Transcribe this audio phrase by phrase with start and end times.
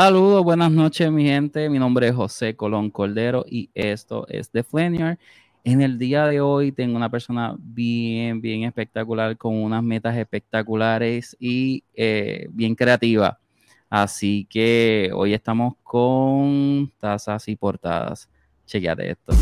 [0.00, 1.68] Saludos, buenas noches, mi gente.
[1.68, 5.18] Mi nombre es José Colón Cordero y esto es The Flanier.
[5.64, 11.36] En el día de hoy tengo una persona bien, bien espectacular con unas metas espectaculares
[11.40, 13.40] y eh, bien creativa.
[13.90, 18.28] Así que hoy estamos con tazas y portadas.
[18.66, 19.32] Chequeate esto.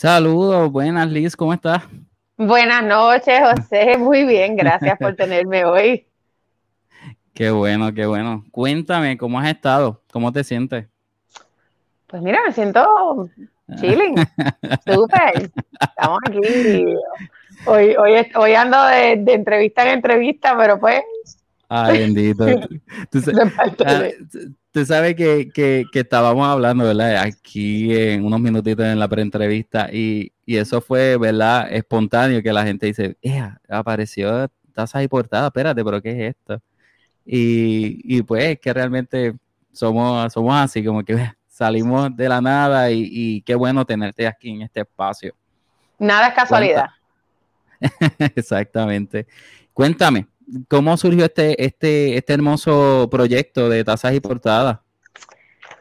[0.00, 1.82] Saludos, buenas Liz, ¿cómo estás?
[2.38, 3.98] Buenas noches, José.
[3.98, 6.06] Muy bien, gracias por tenerme hoy.
[7.34, 8.46] Qué bueno, qué bueno.
[8.50, 10.00] Cuéntame, ¿cómo has estado?
[10.10, 10.86] ¿Cómo te sientes?
[12.06, 13.28] Pues mira, me siento
[13.78, 14.14] chilling,
[14.86, 15.50] súper.
[15.78, 16.96] Estamos aquí.
[17.66, 21.02] Hoy, hoy, hoy ando de, entrevista en entrevista, pero pues.
[21.72, 22.44] Ay, bendito.
[24.72, 27.18] Tú sabes que, que, que, estábamos hablando, ¿verdad?
[27.18, 31.68] Aquí en unos minutitos en la preentrevista y, y eso fue, ¿verdad?
[31.72, 33.16] Espontáneo que la gente dice,
[33.68, 36.60] apareció taza y portada, espérate, pero ¿qué es esto?
[37.24, 39.36] Y, y pues que realmente
[39.72, 44.50] somos, somos así, como que salimos de la nada y, y qué bueno tenerte aquí
[44.50, 45.36] en este espacio.
[46.00, 46.86] Nada es casualidad.
[48.34, 49.28] Exactamente.
[49.72, 50.26] Cuéntame,
[50.68, 54.78] ¿Cómo surgió este, este, este hermoso proyecto de tazas y portadas?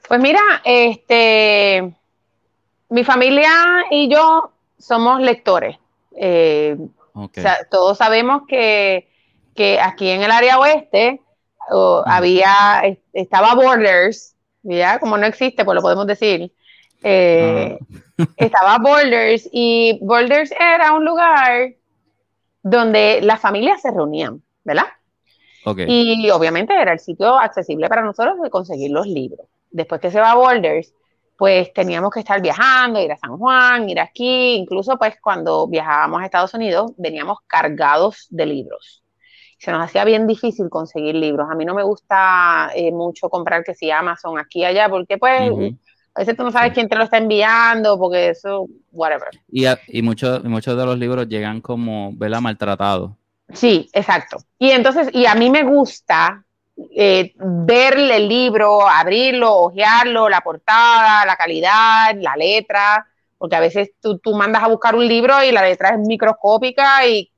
[0.07, 1.93] Pues mira, este,
[2.89, 3.49] mi familia
[3.91, 5.77] y yo somos lectores.
[6.15, 6.77] Eh,
[7.69, 9.07] todos sabemos que,
[9.81, 11.21] aquí en el área oeste
[12.05, 12.81] había,
[13.13, 16.51] estaba Borders, ya como no existe, pues lo podemos decir.
[17.03, 18.25] Eh, ah.
[18.35, 21.73] Estaba Borders y Borders era un lugar
[22.63, 24.41] donde las familias se reunían.
[24.69, 24.85] ¿Verdad?
[25.87, 29.47] Y obviamente era el sitio accesible para nosotros de conseguir los libros.
[29.71, 30.93] Después que se va a Boulders,
[31.37, 36.21] pues teníamos que estar viajando, ir a San Juan, ir aquí, incluso pues cuando viajábamos
[36.21, 39.03] a Estados Unidos veníamos cargados de libros.
[39.57, 41.47] Se nos hacía bien difícil conseguir libros.
[41.51, 45.17] A mí no me gusta eh, mucho comprar que si Amazon aquí y allá, porque
[45.17, 45.51] pues
[46.13, 49.29] a veces tú no sabes quién te lo está enviando, porque eso, whatever.
[49.51, 52.41] Y, y muchos muchos de los libros llegan como, ¿verdad?
[52.41, 53.11] Maltratados.
[53.53, 54.37] Sí, exacto.
[54.57, 56.43] Y entonces, y a mí me gusta
[56.95, 63.05] eh, ver el libro, abrirlo, hojearlo, la portada, la calidad, la letra,
[63.37, 67.31] porque a veces tú, mandas a buscar un libro y la letra es microscópica y,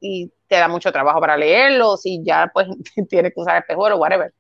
[0.48, 2.68] te da mucho trabajo para leerlo, si ya pues
[3.10, 4.34] tienes que usar espejuelo, whatever.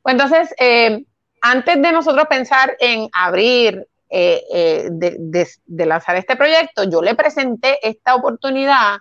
[0.00, 1.04] Pues entonces, eh,
[1.40, 8.14] antes de nosotros pensar en abrir, eh, de lanzar este proyecto, yo le presenté esta
[8.14, 8.98] oportunidad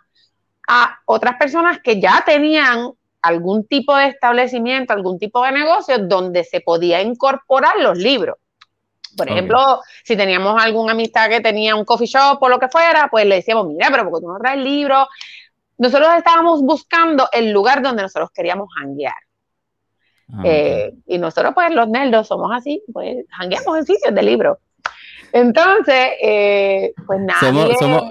[0.72, 2.92] a otras personas que ya tenían
[3.24, 8.38] algún tipo de establecimiento, algún tipo de negocio donde se podía incorporar los libros.
[9.18, 13.08] Por ejemplo, si teníamos alguna amistad que tenía un coffee shop o lo que fuera,
[13.10, 15.08] pues le decíamos, mira, pero porque tú no traes libros.
[15.80, 19.16] Nosotros estábamos buscando el lugar donde nosotros queríamos hanguear.
[20.32, 24.60] Ah, eh, y nosotros, pues, los nerdos somos así, pues, hangueamos en sitios de libros.
[25.32, 27.40] Entonces, eh, pues nada.
[27.40, 28.04] Somos, somos,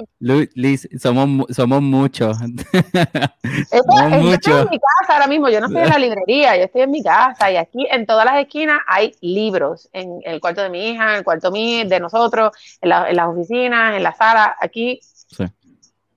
[0.55, 2.37] Liz, somos, somos muchos.
[3.71, 6.83] somos estoy en mi casa ahora mismo, yo no estoy en la librería, yo estoy
[6.83, 10.71] en mi casa y aquí en todas las esquinas hay libros, en el cuarto de
[10.71, 15.01] mi hija, en el cuarto mío, de nosotros, en, las oficinas, en la sala, aquí,
[15.03, 15.45] sí.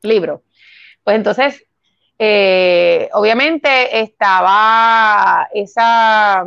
[0.01, 0.41] libros.
[1.03, 1.65] Pues entonces,
[2.19, 6.45] eh, obviamente estaba esa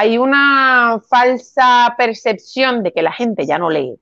[0.00, 3.98] hay una falsa percepción de que la gente ya no lee.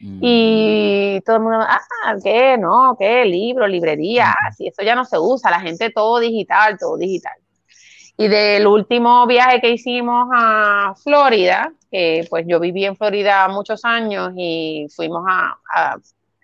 [0.00, 0.18] Mm.
[0.20, 2.58] Y todo el mundo, ah, ¿qué?
[2.58, 3.24] No, ¿qué?
[3.26, 7.34] Libro, librería, si eso ya no se usa, la gente todo digital, todo digital.
[8.16, 13.84] Y del último viaje que hicimos a Florida, que pues yo viví en Florida muchos
[13.84, 15.96] años y fuimos a,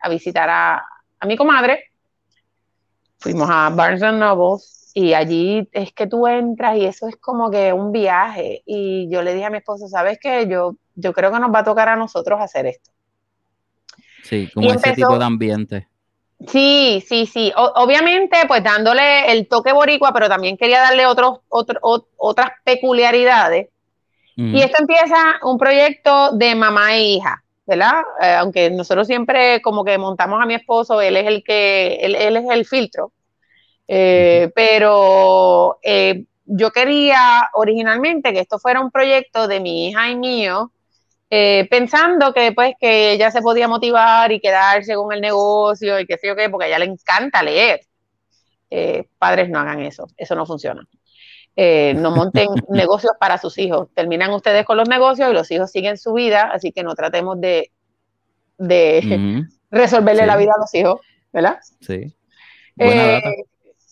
[0.08, 0.81] visitar a,
[1.19, 1.91] a mi comadre,
[3.19, 7.73] fuimos a Barnes Nobles y allí es que tú entras y eso es como que
[7.73, 8.62] un viaje.
[8.67, 10.47] Y yo le dije a mi esposo, ¿sabes qué?
[10.49, 12.91] Yo, yo creo que nos va a tocar a nosotros hacer esto.
[14.23, 15.89] Sí, como ese tipo de ambiente.
[16.47, 17.53] Sí, sí, sí.
[17.56, 23.69] obviamente, pues dándole el toque boricua, pero también quería darle otros, otras peculiaridades.
[24.35, 28.00] Y esto empieza un proyecto de mamá e hija, ¿verdad?
[28.21, 32.17] Eh, aunque nosotros siempre como que montamos a mi esposo, él es el que, él,
[32.17, 33.12] él es el filtro.
[33.88, 40.17] Eh, pero eh, yo quería originalmente que esto fuera un proyecto de mi hija y
[40.17, 40.73] mío,
[41.31, 46.06] eh, pensando que pues que ella se podía motivar y quedarse con el negocio y
[46.06, 47.81] qué sé yo qué, porque a ella le encanta leer.
[49.19, 50.87] padres no hagan eso, eso no funciona.
[51.55, 53.88] Eh, no monten negocios para sus hijos.
[53.94, 57.40] Terminan ustedes con los negocios y los hijos siguen su vida, así que no tratemos
[57.40, 57.70] de,
[58.58, 61.00] de resolverle la vida a los hijos,
[61.32, 61.58] ¿verdad?
[61.81, 62.14] Sí.
[62.78, 63.20] Eh,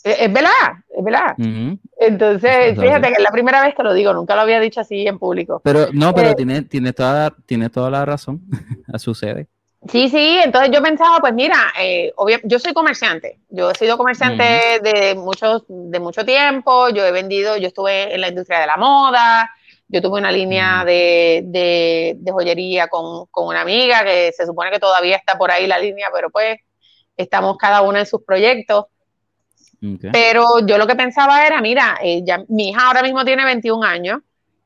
[0.04, 0.50] es verdad,
[0.96, 1.34] es verdad.
[1.98, 5.06] Entonces, fíjate que es la primera vez que lo digo, nunca lo había dicho así
[5.06, 5.60] en público.
[5.64, 8.40] Pero no, pero eh, tiene, tiene, toda, tiene toda la razón,
[8.98, 9.48] sucede.
[9.88, 12.12] Sí, sí, entonces yo pensaba, pues mira, eh,
[12.44, 17.56] yo soy comerciante, yo he sido comerciante de, muchos, de mucho tiempo, yo he vendido,
[17.56, 19.50] yo estuve en la industria de la moda,
[19.88, 25.38] yo tuve una línea de, joyería con, una amiga que se supone que todavía está
[25.38, 26.58] por ahí la línea, pero pues
[27.16, 28.84] estamos cada una en sus proyectos.
[30.12, 34.20] Pero yo lo que pensaba era, mira, eh, mi hija ahora mismo tiene 21 años,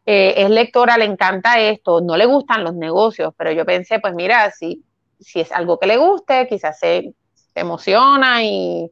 [0.07, 4.15] eh, es lectora, le encanta esto, no le gustan los negocios, pero yo pensé, pues
[4.15, 4.83] mira, si
[5.25, 7.15] si es algo que le guste, quizás se,
[7.55, 8.91] emociona y,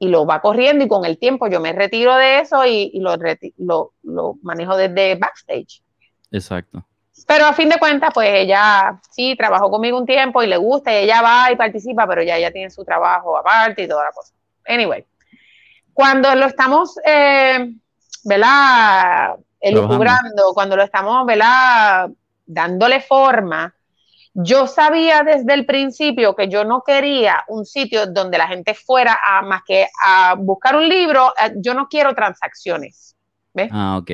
[0.00, 4.34] lo va corriendo y con el tiempo yo me retiro de eso y, lo, lo,
[4.42, 5.80] manejo desde backstage.
[6.32, 6.84] Exacto.
[7.26, 10.92] Pero a fin de cuentas, pues ella sí trabajó conmigo un tiempo y le gusta
[10.92, 14.10] y ella va y participa, pero ya ella tiene su trabajo aparte y toda la
[14.10, 14.34] cosa.
[14.66, 15.06] Anyway,
[15.92, 17.74] cuando lo estamos, eh,
[18.24, 19.36] ¿verdad?
[19.60, 22.10] Elucubrando, cuando lo estamos, ¿verdad?
[22.46, 23.74] Dándole forma,
[24.34, 29.18] yo sabía desde el principio que yo no quería un sitio donde la gente fuera
[29.24, 31.34] a más que a buscar un libro.
[31.42, 33.16] Eh, yo no quiero transacciones.
[33.52, 33.70] ¿ves?
[33.72, 34.10] Ah, ok.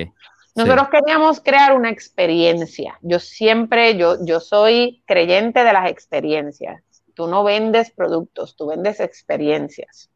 [0.57, 2.99] Nosotros queríamos crear una experiencia.
[3.01, 6.83] Yo siempre, yo, yo soy creyente de las experiencias.
[7.15, 10.11] Tú no vendes productos, tú vendes experiencias.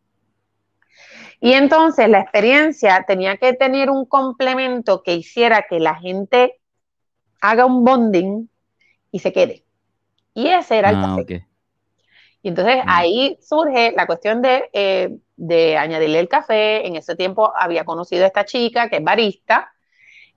[1.42, 6.60] Y entonces la experiencia tenía que tener un complemento que hiciera que la gente
[7.40, 8.48] haga un bonding
[9.10, 9.64] y se quede.
[10.34, 11.48] Y ese era el ah, café.
[12.42, 12.88] Y entonces mm.
[12.88, 16.86] ahí surge la cuestión de, eh, de, añadirle el café.
[16.86, 19.72] En ese tiempo había conocido a esta chica que es barista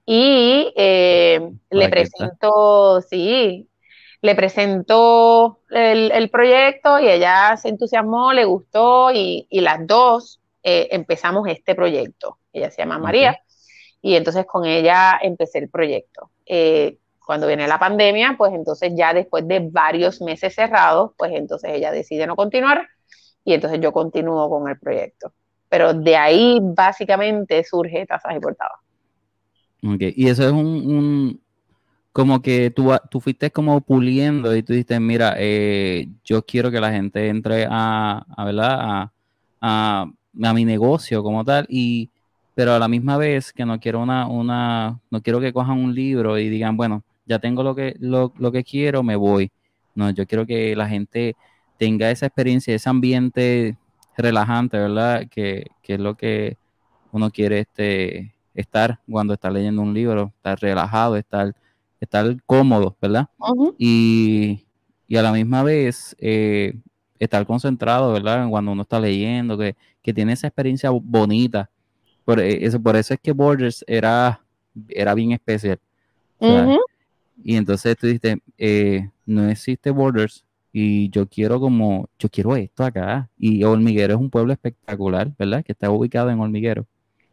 [0.07, 3.69] y eh, le presentó, sí,
[4.21, 11.47] le presentó el, proyecto y ella se entusiasmó, le gustó y, las dos eh, empezamos
[11.47, 12.39] este proyecto.
[12.51, 13.39] Ella se llama María
[14.01, 16.29] y entonces con ella empecé el proyecto
[17.25, 21.91] cuando viene la pandemia, pues entonces ya después de varios meses cerrados, pues entonces ella
[21.91, 22.87] decide no continuar
[23.43, 25.33] y entonces yo continúo con el proyecto.
[25.67, 28.79] Pero de ahí básicamente surge Tazas y Portadas.
[29.83, 31.41] Ok, y eso es un,
[32.11, 36.79] como que tú, tú fuiste como puliendo y tú dijiste, mira, eh, yo quiero que
[36.79, 38.77] la gente entre a, a ¿verdad?
[38.79, 39.13] A,
[39.61, 40.05] a,
[40.43, 42.09] a, mi negocio como tal y
[42.55, 45.93] pero a la misma vez que no quiero una, una, no quiero que cojan un
[45.93, 49.51] libro y digan, bueno, ya tengo lo que, lo, que quiero, me voy.
[49.93, 51.35] No, yo quiero que la gente
[51.77, 53.77] tenga esa experiencia, ese ambiente
[54.17, 55.27] relajante, ¿verdad?
[55.29, 56.57] Que, es lo que
[57.11, 61.53] uno quiere este, estar cuando está leyendo un libro, estar relajado, estar,
[61.99, 63.27] estar cómodo, ¿verdad?
[63.77, 64.65] y,
[65.15, 66.73] a la misma vez eh,
[67.19, 68.47] estar concentrado, ¿verdad?
[68.49, 69.75] Cuando uno está leyendo, que,
[70.13, 71.69] tiene esa experiencia bonita.
[72.23, 74.41] Por eh, eso, por eso es que Borders era,
[74.89, 75.79] era bien especial.
[77.43, 82.83] Y entonces tú dijiste, eh, no existe Borders y yo quiero como, yo quiero esto
[82.83, 83.29] acá.
[83.37, 85.63] Y Hormiguero es un pueblo espectacular, ¿verdad?
[85.63, 86.85] Que está ubicado en Hormiguero.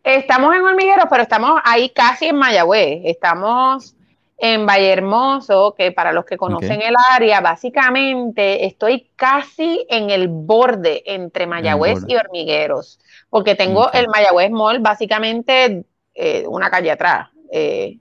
[0.05, 3.03] Estamos en Hormiguero, pero estamos ahí casi en Mayagüez.
[3.05, 3.97] Estamos
[4.39, 10.29] en Valle Hermoso, que para los que conocen el área, básicamente estoy casi en el
[10.29, 12.99] borde entre Mayagüez y Hormigueros,
[13.31, 15.85] porque tengo el Mayagüez Mall básicamente
[16.15, 17.29] eh, una calle atrás.
[17.53, 17.99] Eh,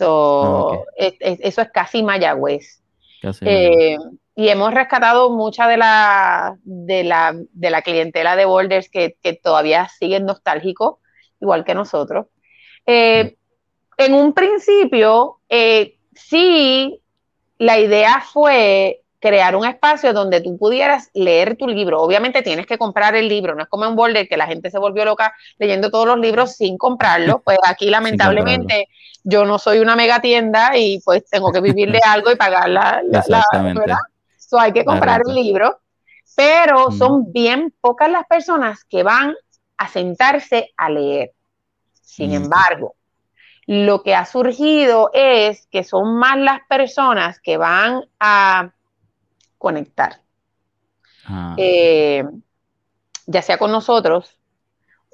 [0.00, 2.82] Ah, eso es casi Mayagüez.
[3.42, 3.96] Eh,
[4.34, 9.88] y hemos rescatado mucha de la, de la, de la clientela de Boulders que, todavía
[9.88, 10.96] siguen nostálgicos,
[11.40, 12.26] igual que nosotros.
[12.86, 13.36] Eh,
[13.98, 16.98] en un principio, eh, sí,
[17.58, 22.00] la idea fue crear un espacio donde tú pudieras leer tu libro.
[22.00, 24.78] Obviamente tienes que comprar el libro, no es como en Boulder que la gente se
[24.78, 27.42] volvió loca leyendo todos los libros sin comprarlo.
[27.44, 28.88] Pues aquí lamentablemente
[29.24, 32.70] yo no soy una mega tienda y pues tengo que vivir de algo y pagar
[32.70, 33.98] la, ¿verdad?
[34.38, 35.80] So, hay que comprar el libro,
[36.34, 39.34] pero son bien pocas las personas que van
[39.76, 41.32] a sentarse a leer.
[42.00, 42.96] Sin embargo,
[43.66, 48.72] lo que ha surgido es que son más las personas que van a
[49.58, 50.20] conectar.
[51.26, 51.54] Ah.
[51.56, 52.24] Eh,
[53.26, 54.38] ya sea con nosotros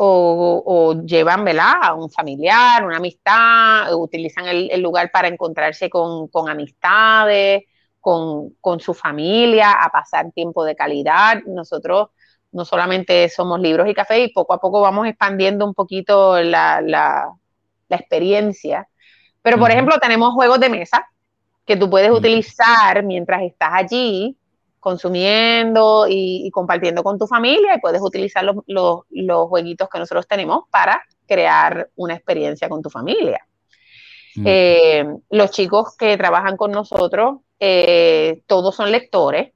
[0.01, 7.65] o, llevan a un familiar, una amistad, utilizan el, lugar para encontrarse con, amistades,
[8.01, 11.43] con, su familia, a pasar tiempo de calidad.
[11.47, 12.11] Nosotros
[12.53, 16.81] no solamente somos libros y café y poco a poco vamos expandiendo un poquito la,
[16.81, 17.33] la
[17.97, 18.89] experiencia.
[19.43, 21.09] Pero, por ejemplo, tenemos juegos de mesa
[21.65, 24.37] que tú puedes utilizar mientras estás allí
[24.81, 30.65] consumiendo y, compartiendo con tu familia y puedes utilizar los, los, jueguitos que nosotros tenemos
[30.71, 33.41] para crear una experiencia con tu familia.
[34.45, 39.53] Eh, los chicos que trabajan con nosotros, eh, todos son lectores,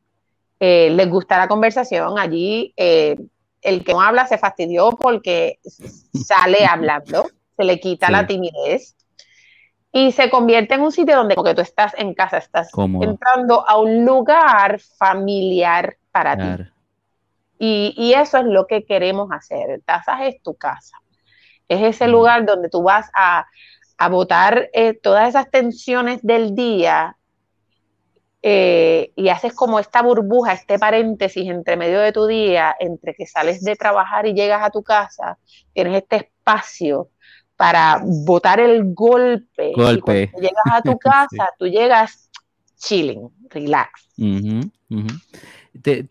[0.59, 2.19] eh, les gusta la conversación.
[2.19, 5.61] Allí el que no habla se fastidió porque
[6.13, 7.27] sale hablando,
[7.63, 8.97] se le quita la timidez
[9.93, 13.69] y se convierte en un sitio donde como que tú estás en casa, estás entrando
[13.69, 16.65] a un lugar familiar para ti.
[17.59, 19.81] Y, eso es lo que queremos hacer.
[19.85, 20.97] Tazas es tu casa.
[21.69, 23.47] Es ese lugar donde tú vas a,
[23.99, 27.17] a botar eh, todas esas tensiones del día
[28.43, 33.27] eh, y haces como esta burbuja, este paréntesis entre medio de tu día, entre que
[33.27, 35.39] sales de trabajar y llegas a tu casa,
[35.73, 37.11] tienes este espacio
[37.63, 39.73] para botar el golpe.
[39.77, 40.33] Golpe.
[40.37, 42.29] Y llegas a tu casa, tú llegas
[42.77, 44.09] chilling, relax.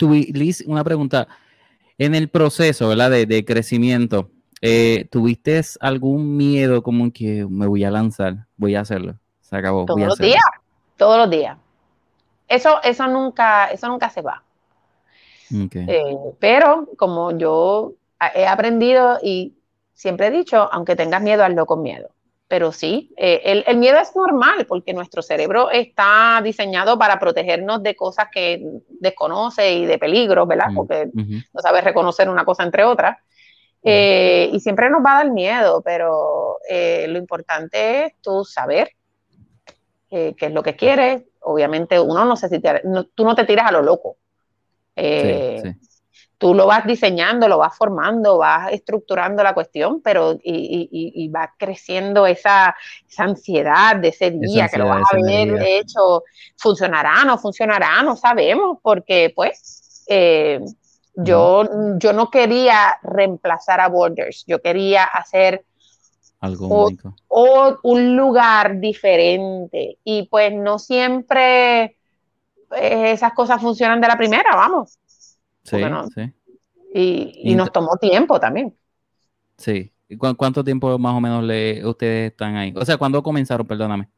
[0.07, 1.27] Liz, una pregunta.
[1.97, 3.11] En el proceso, ¿verdad?
[3.11, 4.29] De, crecimiento,
[4.61, 9.17] eh, ¿tuviste algún miedo como que me voy a lanzar, voy a hacerlo?
[9.41, 9.85] Se acabó.
[9.85, 10.39] Todos los días,
[10.95, 11.57] todos los días.
[12.47, 14.41] Eso, eso nunca, eso nunca se va.
[15.51, 17.95] Eh, pero como yo
[18.33, 19.53] he aprendido y
[20.01, 22.09] siempre he dicho, aunque tengas miedo, hazlo con miedo.
[22.47, 27.95] Pero sí, eh, el, miedo es normal porque nuestro cerebro está diseñado para protegernos de
[27.95, 28.65] cosas que
[28.99, 30.69] desconoce y de peligros, ¿verdad?
[30.75, 33.19] Porque no sabe reconocer una cosa entre otras.
[33.83, 38.91] Eh, y siempre nos va a dar miedo, pero eh, lo importante es tú saber
[40.09, 41.23] qué es lo que quieres.
[41.41, 44.17] Obviamente, uno no sé si tú no te tiras a lo loco.
[44.95, 45.90] sí
[46.41, 52.25] tú lo vas diseñando, lo vas formando, vas estructurando la cuestión, pero y, va creciendo
[52.25, 52.75] esa,
[53.15, 56.23] ansiedad de ese día que lo vas a haber hecho,
[56.57, 60.59] funcionará, no funcionará, no sabemos, porque pues eh,
[61.13, 61.63] yo,
[61.99, 65.63] yo no quería reemplazar a Borders, yo quería hacer
[66.39, 66.89] algo
[67.27, 74.55] o, un lugar diferente y pues no siempre eh, esas cosas funcionan de la primera,
[74.55, 74.97] vamos.
[75.63, 75.77] Sí,
[76.15, 76.33] sí.
[76.93, 78.75] Y, nos tomó tiempo también.
[79.57, 79.93] Sí.
[80.17, 82.73] ¿Cuánto tiempo más o menos le, ustedes están ahí?
[82.75, 83.65] O sea, ¿cuándo comenzaron?
[83.65, 84.09] Perdóname.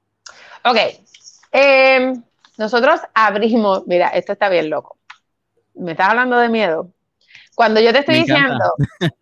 [0.63, 0.77] Ok.
[1.51, 2.23] Em,
[2.57, 4.97] nosotros abrimos, mira, esto está bien loco.
[5.75, 6.91] Me estás hablando de miedo.
[7.55, 8.73] Cuando yo te estoy diciendo,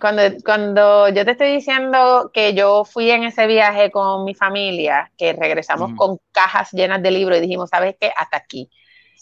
[0.00, 5.12] cuando, cuando yo te estoy diciendo que yo fui en ese viaje con mi familia,
[5.16, 8.10] que regresamos con cajas llenas de libros y dijimos, ¿sabes qué?
[8.16, 8.68] Hasta aquí.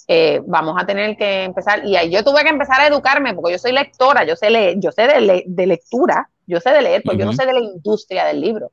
[0.06, 3.52] Eh, vamos a tener que empezar, y ahí yo tuve que empezar a educarme, porque
[3.52, 7.18] yo soy lectora, yo sé leer, yo sé de, lectura, yo sé de leer, pero
[7.18, 8.70] yo no sé de la industria del libro.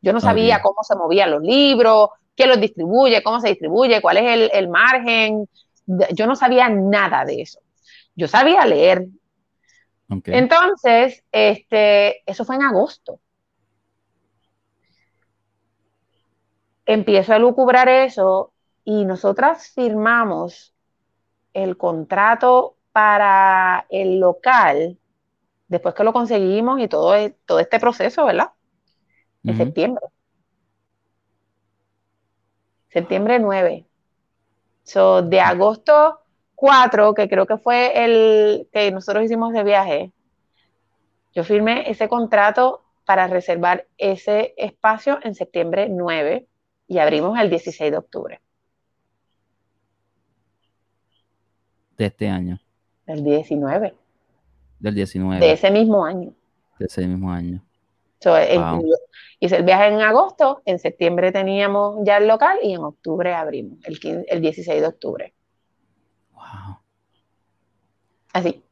[0.00, 4.18] Yo no sabía cómo se movían los libros, quién los distribuye, cómo se distribuye, cuál
[4.18, 5.48] es el, margen.
[6.12, 7.58] Yo no sabía nada de eso.
[8.14, 9.06] Yo sabía leer.
[10.08, 13.18] Entonces, este, eso fue en agosto.
[16.86, 18.52] Empiezo a lucubrar eso
[18.90, 20.74] y nosotras firmamos
[21.52, 24.96] el contrato para el local
[25.66, 28.52] después que lo conseguimos y todo, e, todo este proceso, ¿verdad?
[29.44, 30.06] En septiembre.
[32.88, 33.84] Septiembre 9.
[34.84, 36.20] So, de agosto
[36.54, 40.12] 4, que creo que fue el que nosotros hicimos de viaje,
[41.34, 46.48] yo firmé ese contrato para reservar ese espacio en septiembre 9
[46.86, 48.40] y abrimos el 16 de octubre.
[51.98, 52.58] De este año?
[53.06, 53.94] Del 19.
[54.78, 55.40] Del 19.
[55.44, 56.32] De ese mismo año.
[56.78, 57.60] De ese mismo año.
[59.40, 63.78] hice el viaje en agosto, en septiembre teníamos ya el local y en octubre abrimos,
[63.84, 65.34] el, el 16 de octubre.
[66.32, 66.78] Wow.
[68.32, 68.62] Así.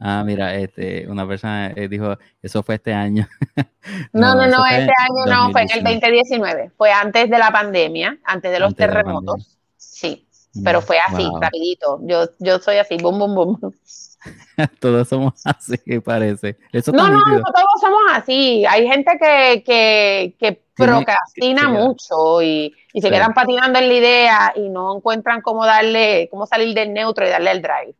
[0.00, 3.26] Ah, mira, este, una persona eh, dijo, eso fue este año.
[4.12, 8.18] no, no, no, este año no, fue en el 2019, fue antes de la pandemia,
[8.24, 9.58] antes de los terremotos.
[9.76, 10.27] Sí.
[10.64, 12.00] Pero fue así, rapidito.
[12.02, 13.74] Yo, yo soy así, boom, boom, boom.
[14.80, 16.56] todos somos así, parece.
[16.92, 18.64] no, no, no, todos somos así.
[18.66, 24.52] Hay gente que, que, que procrastina mucho y, y se quedan patinando en la idea
[24.56, 27.94] y no encuentran cómo darle, cómo salir del neutro y darle el drive.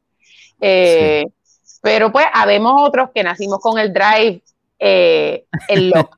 [0.60, 1.24] Eh,
[1.82, 4.42] pero pues habemos otros que nacimos con el drive
[4.78, 6.16] eh, el lock.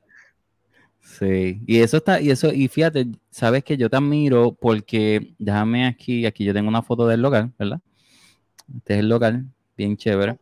[1.21, 6.25] Y eso está, y eso, y fíjate, sabes que yo te admiro porque, déjame aquí,
[6.25, 7.81] aquí yo tengo una foto del local, ¿verdad?
[8.75, 9.45] Este es el local,
[9.77, 10.39] bien chévere.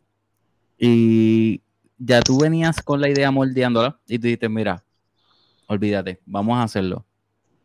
[0.78, 1.62] Y
[1.98, 4.84] ya tú venías con la idea moldeándola y tú dices, mira,
[5.68, 7.06] olvídate, vamos a hacerlo.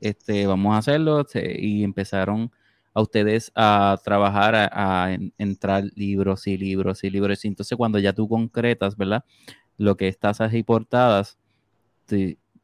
[0.00, 1.20] Este, vamos a hacerlo.
[1.20, 2.50] Este, y empezaron
[2.94, 7.44] a ustedes a trabajar, a, entrar libros y libros y libros.
[7.44, 9.24] Y entonces cuando ya tú concretas, ¿verdad?
[9.78, 11.38] Lo que estás ahí portadas,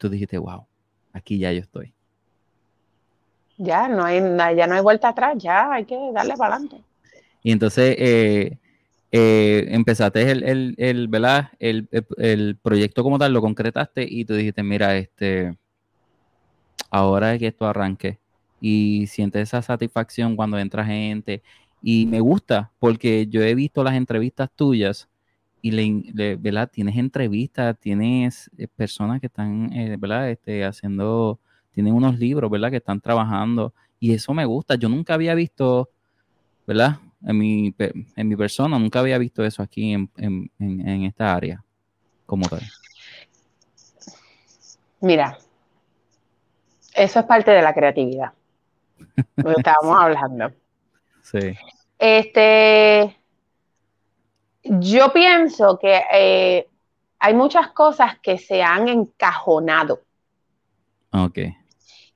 [0.00, 0.66] tú dijiste, wow,
[1.12, 1.92] aquí ya yo estoy.
[3.58, 4.20] Ya, no hay,
[4.56, 6.82] ya no hay vuelta atrás, ya hay que darle para adelante.
[7.42, 8.58] Y entonces eh,
[9.12, 11.50] eh, empezaste el, el, ¿verdad?
[11.58, 15.58] El, el, proyecto como tal, lo concretaste y tú dijiste, mira, este,
[16.90, 18.18] ahora es que esto arranque.
[18.62, 21.42] Y sientes esa satisfacción cuando entra gente.
[21.82, 25.08] Y me gusta porque yo he visto las entrevistas tuyas
[25.62, 26.70] y le, ¿verdad?
[26.72, 30.30] tienes entrevistas, tienes eh, personas que están eh, ¿verdad?
[30.30, 31.38] Este, haciendo,
[31.72, 32.70] tienen unos libros, ¿verdad?
[32.70, 34.76] Que están trabajando y eso me gusta.
[34.76, 35.90] Yo nunca había visto,
[36.66, 36.98] ¿verdad?
[37.22, 41.62] En mi, en mi persona, nunca había visto eso aquí en, en, en esta área
[42.24, 42.62] como tal.
[45.00, 45.38] Mira,
[46.94, 48.32] eso es parte de la creatividad.
[49.36, 50.52] Lo estábamos hablando.
[51.22, 51.54] Sí.
[51.98, 53.16] Este,
[54.62, 56.68] yo pienso que eh,
[57.18, 60.00] hay muchas cosas que se han encajonado.
[61.12, 61.38] Ok.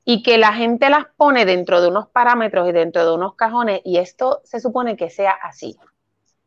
[0.04, 3.80] Y que la gente las pone dentro de unos parámetros y dentro de unos cajones,
[3.84, 5.76] y esto se supone que sea así.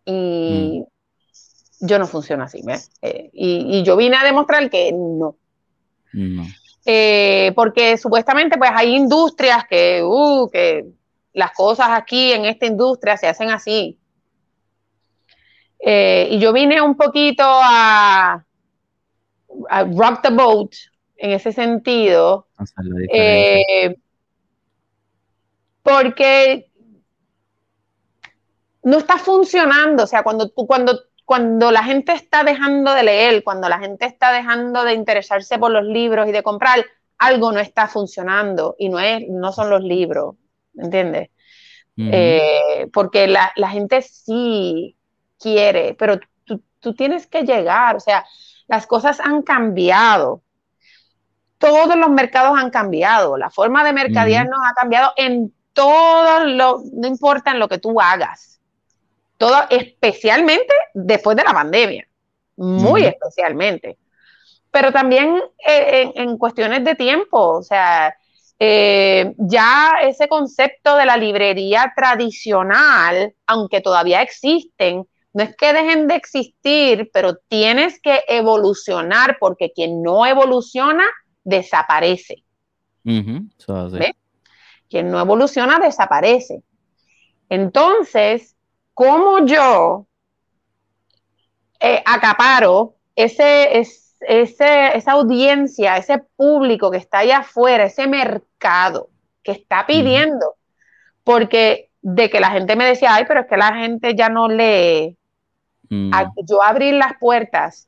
[0.05, 1.85] Y mm.
[1.87, 2.91] yo no funciono así, ¿ves?
[3.01, 5.35] Eh, y, yo vine a demostrar que no.
[6.13, 6.43] No.
[6.85, 10.85] Eh, porque supuestamente, pues hay industrias que, uh, que
[11.33, 13.99] las cosas aquí en esta industria se hacen así.
[15.79, 18.43] Eh, y yo vine un poquito a,
[19.95, 20.73] rock the boat
[21.17, 22.47] en ese sentido.
[23.11, 23.95] Eh,
[25.83, 26.69] porque
[28.83, 30.03] no está funcionando.
[30.03, 34.31] O sea, cuando, cuando, cuando la gente está dejando de leer, cuando la gente está
[34.31, 36.85] dejando de interesarse por los libros y de comprar,
[37.17, 40.35] algo no está funcionando y no, es, no son los libros,
[40.73, 41.29] ¿me entiendes?
[41.99, 44.96] Eh, porque la, la, gente sí
[45.39, 46.19] quiere, pero
[46.79, 48.25] tú, tienes que llegar, o sea,
[48.67, 50.41] las cosas han cambiado.
[51.57, 57.07] Todos los mercados han cambiado, la forma de mercadear ha cambiado en todo lo, no
[57.07, 58.59] importa en lo que tú hagas.
[59.37, 62.07] Todo, especialmente después de la pandemia,
[62.55, 63.97] muy especialmente.
[64.71, 68.15] Pero también eh, en, cuestiones de tiempo, o sea,
[68.59, 76.07] eh, ya ese concepto de la librería tradicional, aunque todavía existen, no es que dejen
[76.07, 81.05] de existir, pero tienes que evolucionar porque quien no evoluciona
[81.43, 82.43] desaparece.
[84.89, 86.63] Quien no evoluciona desaparece.
[87.49, 88.55] Entonces,
[88.93, 90.07] ¿cómo yo
[91.79, 93.79] eh, acaparo ese,
[94.21, 99.09] esa audiencia, ese público que está allá afuera, ese mercado
[99.43, 100.55] que está pidiendo?
[101.23, 104.47] Porque de que la gente me decía, ay, pero es que la gente ya no
[104.47, 105.17] lee,
[105.89, 106.11] Mm.
[106.45, 107.87] yo abrir las puertas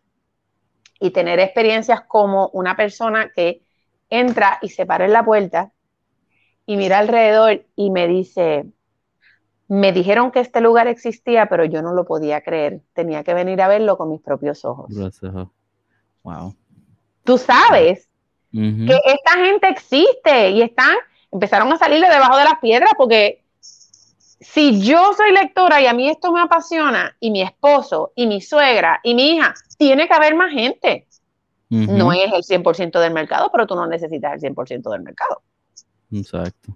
[1.01, 3.61] y tener experiencias como una persona que
[4.09, 5.71] entra y se para en la puerta
[6.65, 8.65] y mira alrededor y me dice,
[9.67, 12.79] me dijeron que este lugar existía, pero yo no lo podía creer.
[12.93, 14.93] Tenía que venir a verlo con mis propios ojos.
[16.23, 16.55] Wow.
[17.25, 18.07] Tú sabes
[18.87, 20.95] que esta gente existe y están,
[21.31, 23.43] empezaron a salirle debajo de las piedras porque
[24.39, 28.41] si yo soy lectora y a mí esto me apasiona, y mi esposo, y mi
[28.41, 31.05] suegra, y mi hija, tiene que haber más gente.
[31.69, 35.43] No es el 100% del mercado, pero tú no necesitas el 100% del mercado.
[36.11, 36.75] Exacto.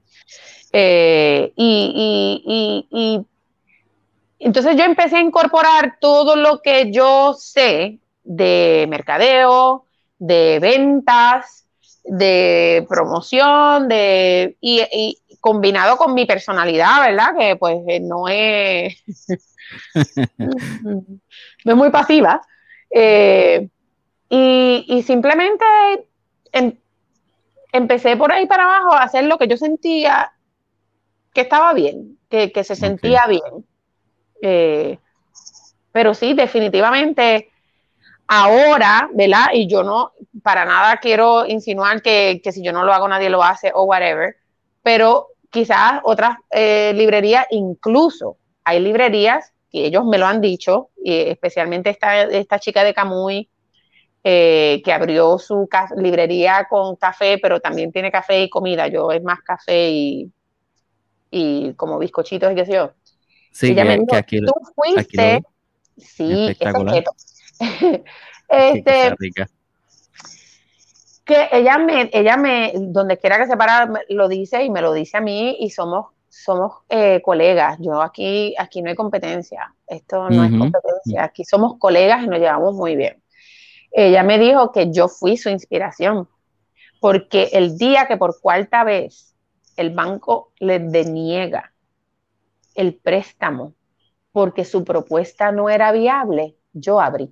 [0.72, 3.26] Eh, y, y,
[4.38, 9.86] entonces yo empecé a incorporar todo lo que yo sé de mercadeo,
[10.20, 11.66] de ventas,
[12.04, 17.36] de promoción, de, y, combinado con mi personalidad, ¿verdad?
[17.38, 18.96] Que pues eh, no es,
[20.38, 22.42] no es muy pasiva.
[22.90, 23.68] Eh,
[24.30, 25.66] y, simplemente
[26.54, 26.78] em,
[27.74, 30.32] empecé por ahí para abajo a hacer lo que yo sentía
[31.34, 33.66] que estaba bien, que, se sentía bien.
[34.42, 34.98] Eh,
[35.92, 37.52] pero sí, definitivamente
[38.28, 39.48] ahora, ¿verdad?
[39.52, 43.30] Y yo no, para nada quiero insinuar que, que, si yo no lo hago nadie
[43.30, 44.38] lo hace o whatever,
[44.82, 51.14] pero quizás otras eh, librerías, incluso hay librerías que ellos me lo han dicho, y
[51.14, 53.50] especialmente esta, esta chica de Camuy,
[54.24, 58.88] eh, que abrió su librería con café, pero también tiene café y comida.
[58.88, 60.32] Yo es más café y,
[61.30, 62.94] y como bizcochitos y qué sé yo.
[63.52, 63.82] Sí, que,
[64.16, 65.44] aquí, tú fuiste.
[65.98, 67.04] sí, espectacular.
[68.50, 69.16] este,
[71.26, 74.94] que ella me, ella me, donde quiera que se para, lo dice y me lo
[74.94, 77.78] dice a mí y somos, somos eh, colegas.
[77.80, 79.74] Yo aquí, aquí no hay competencia.
[79.88, 81.24] Esto no es competencia.
[81.24, 83.22] Aquí somos colegas y nos llevamos muy bien.
[83.92, 86.28] Ella me dijo que yo fui su inspiración,
[87.00, 89.36] porque el día que por cuarta vez
[89.78, 91.74] el banco le deniega
[92.76, 93.74] el préstamo
[94.32, 97.32] porque su propuesta no era viable, yo abrí.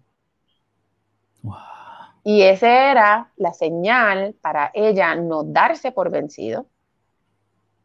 [2.24, 6.68] Y esa era la señal para ella no darse por vencido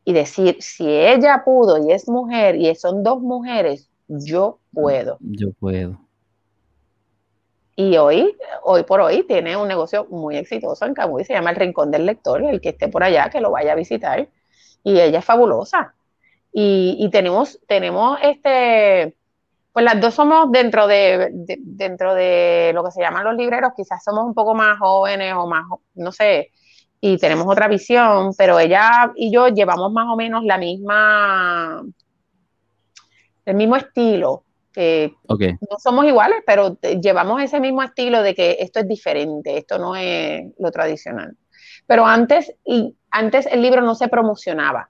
[0.05, 5.19] y decir, si ella pudo y es mujer y son dos mujeres, yo puedo.
[5.21, 5.99] Yo puedo.
[7.75, 11.57] Y hoy, hoy por hoy, tiene un negocio muy exitoso en Camuy, se llama El
[11.57, 14.29] Rincón del Lector, el que esté por allá, que lo vaya a visitar.
[14.83, 15.95] Y ella es fabulosa.
[16.53, 19.15] Y, tenemos, tenemos este,
[19.77, 21.29] pues las dos somos dentro de,
[21.61, 25.47] dentro de lo que se llaman los libreros, quizás somos un poco más jóvenes o
[25.47, 26.51] más, no sé,
[26.99, 31.85] y tenemos otra visión, pero ella y yo llevamos más o menos la misma,
[33.45, 34.45] el mismo estilo.
[35.61, 39.95] No somos iguales, pero llevamos ese mismo estilo de que esto es diferente, esto no
[39.95, 41.37] es lo tradicional.
[41.87, 44.89] Pero antes, y antes el libro no se promocionaba,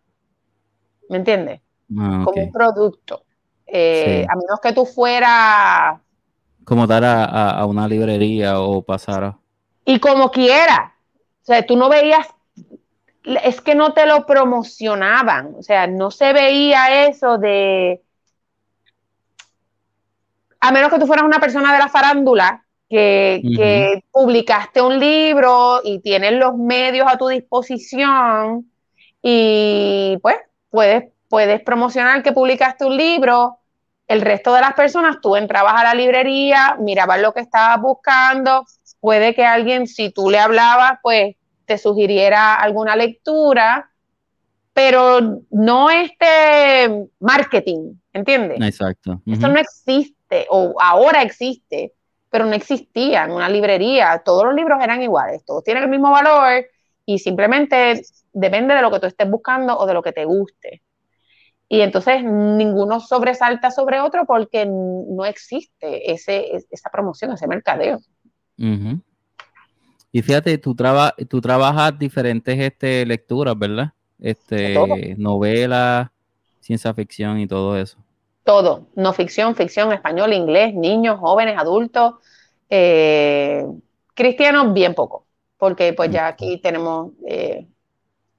[1.09, 1.61] ¿me entiendes?
[1.99, 3.26] Ah, Como un producto.
[3.67, 6.01] Eh, a menos que tú fueras...
[6.65, 9.39] Como dar a, una librería o pasar a...
[9.85, 10.95] Y como quiera.
[11.43, 12.27] O sea, tú no veías...
[13.43, 15.55] Es que no te lo promocionaban.
[15.59, 18.03] O sea, no se veía eso de...
[20.61, 25.81] A menos que tú fueras una persona de la farándula que, que, publicaste un libro
[25.85, 28.71] y tienes los medios a tu disposición
[29.23, 30.37] y pues
[30.71, 33.59] puedes puedes promocionar que publicaste un libro,
[34.09, 38.65] el resto de las personas, tú entrabas a la librería, mirabas lo que estabas buscando,
[39.01, 41.35] puede que alguien, si tú le hablabas, pues
[41.65, 43.91] te sugiriera alguna lectura,
[44.73, 48.59] pero no este marketing, ¿entiendes?
[48.61, 49.21] Exacto.
[49.27, 51.93] Eso no existe, o ahora existe,
[52.31, 54.23] pero no existía en una librería.
[54.25, 56.67] Todos los libros eran iguales, todos tienen el mismo valor
[57.05, 60.83] y simplemente depende de lo que tú estés buscando o de lo que te guste.
[61.69, 67.99] Y entonces ninguno sobresalta sobre otro porque no existe ese, esa promoción, ese mercadeo.
[70.13, 70.77] Y fíjate, tú,
[71.29, 73.93] tú trabajas diferentes este, lecturas, ¿verdad?
[74.21, 76.09] Este, novelas,
[76.61, 77.99] ciencia ficción y todo eso.
[78.45, 82.15] Todo, no ficción, ficción, español, inglés, niños, jóvenes, adultos,
[82.71, 83.67] eh,
[84.15, 85.27] cristianos, bien poco,
[85.59, 87.67] porque pues ya aquí tenemos, eh,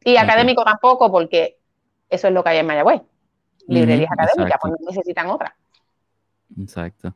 [0.05, 1.57] y académico tampoco, porque
[2.09, 3.01] eso es lo que hay en Mayagüez
[3.67, 5.55] librerías académicas, pues no necesitan otra.
[6.59, 7.15] Exacto.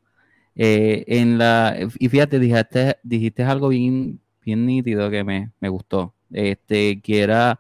[0.56, 6.14] Eh, en la, y fíjate, dijiste, dijiste algo bien, bien nítido que me, gustó.
[6.32, 7.60] Este, que era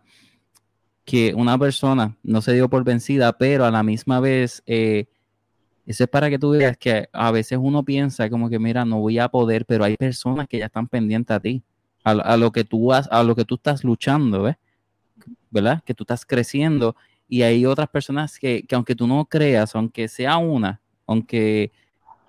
[1.04, 5.06] que una persona no se dio por vencida, pero a la misma vez, eh,
[5.86, 8.99] eso es para que tú veas que a veces uno piensa como que, mira, no
[8.99, 11.63] voy a poder, pero hay personas que ya están pendientes a ti,
[12.04, 14.56] a, lo que tú has, a lo que tú estás luchando, ¿ves?
[15.49, 15.84] ¿Verdad?
[15.84, 16.95] Que tú estás creciendo
[17.32, 21.72] y hay otras personas que, aunque tú no creas, aunque sea una, aunque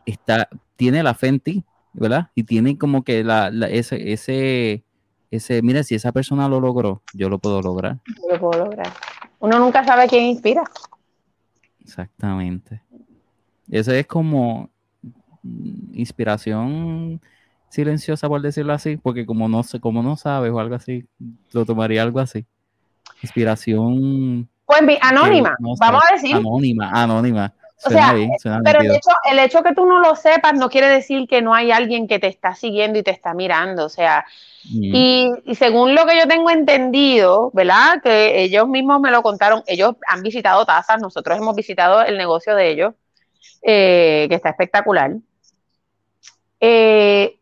[0.06, 2.30] está, tiene la fe en ti, ¿verdad?
[2.36, 4.84] Y tiene como que la, ese, ese,
[5.32, 7.98] ese, mira, si esa persona lo logró, yo lo puedo lograr.
[8.06, 8.92] Yo lo puedo lograr.
[9.40, 10.62] Uno nunca sabe quién inspira.
[11.80, 12.80] Exactamente.
[13.72, 14.70] Eso es como
[15.94, 17.20] inspiración
[17.70, 21.08] silenciosa, por decirlo así, porque como no sé, como no sabes o algo así,
[21.50, 22.46] lo tomaría algo así.
[23.20, 24.48] Inspiración
[24.80, 26.36] pues anónima, vamos a decir.
[26.36, 27.52] Anónima, anónima.
[27.84, 28.14] o sea,
[28.64, 31.54] pero el hecho, el hecho que tú no lo sepas no quiere decir que no
[31.54, 33.84] hay alguien que te está siguiendo y te está mirando.
[33.84, 34.24] O sea,
[34.64, 34.94] mm.
[34.94, 38.00] y, según lo que yo tengo entendido, ¿verdad?
[38.02, 42.54] Que ellos mismos me lo contaron, ellos han visitado tasas, nosotros hemos visitado el negocio
[42.54, 42.94] de ellos,
[43.62, 45.12] eh, que está espectacular.
[46.60, 47.38] Eh,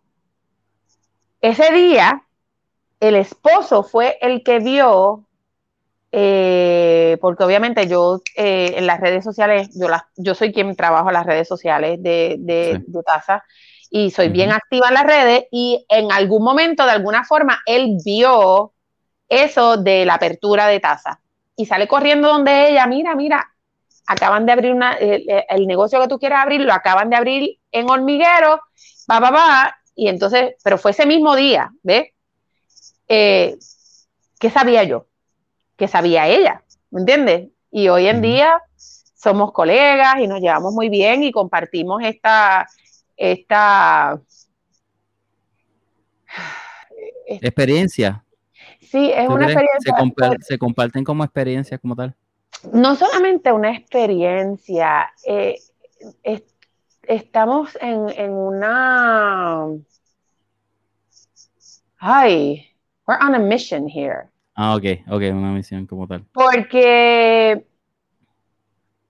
[1.43, 2.23] ese día,
[3.01, 5.25] el esposo fue el que vio
[6.13, 11.15] eh, porque obviamente yo eh, en las redes sociales, yo, yo soy quien trabajo en
[11.15, 13.45] las redes sociales de, de, TASA
[13.91, 17.97] y soy bien activa en las redes y en algún momento, de alguna forma, él
[18.05, 18.73] vio
[19.29, 21.21] eso de la apertura de TASA
[21.57, 23.49] y sale corriendo donde ella, mira, mira,
[24.07, 27.89] acaban de abrir una, el, negocio que tú quieres abrir, lo acaban de abrir en
[27.89, 28.61] hormiguero,
[29.09, 32.09] va, va, va, y entonces, pero fue ese mismo día, ¿ves?
[33.07, 33.57] Eh,
[34.41, 35.07] ¿Qué sabía yo?
[35.81, 37.49] Que sabía ella, ¿me entiendes?
[37.71, 38.61] Y hoy en día
[39.15, 42.69] somos colegas y nos llevamos muy bien y compartimos esta,
[43.17, 44.21] esta,
[47.27, 48.23] experiencia.
[48.83, 49.95] Sí, es una experiencia.
[50.43, 52.15] Se, comparten como experiencias como tal.
[52.75, 55.57] No solamente una experiencia, eh,
[57.05, 59.65] estamos en, en una...
[61.99, 62.67] Ay,
[63.07, 64.29] we're on a mission here.
[64.55, 66.25] Ah, ok, ok, una misión como tal.
[66.33, 67.65] Porque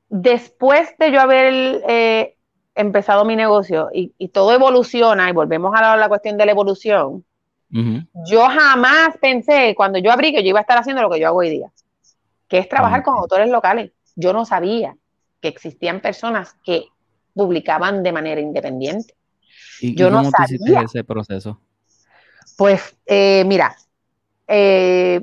[0.08, 2.36] después de yo haber eh,
[2.74, 7.24] empezado mi negocio y, todo evoluciona, y volvemos a la, cuestión de la evolución,
[8.26, 11.28] yo jamás pensé cuando yo abrí que yo iba a estar haciendo lo que yo
[11.28, 11.70] hago hoy día,
[12.48, 13.92] que es trabajar con autores locales.
[14.16, 14.96] Yo no sabía
[15.40, 16.86] que existían personas que
[17.32, 19.14] publicaban de manera independiente.
[19.80, 20.82] ¿Y, yo cómo no sabía.
[20.82, 21.60] ese proceso?
[22.56, 23.76] Pues eh, mira,
[24.50, 25.20] eh,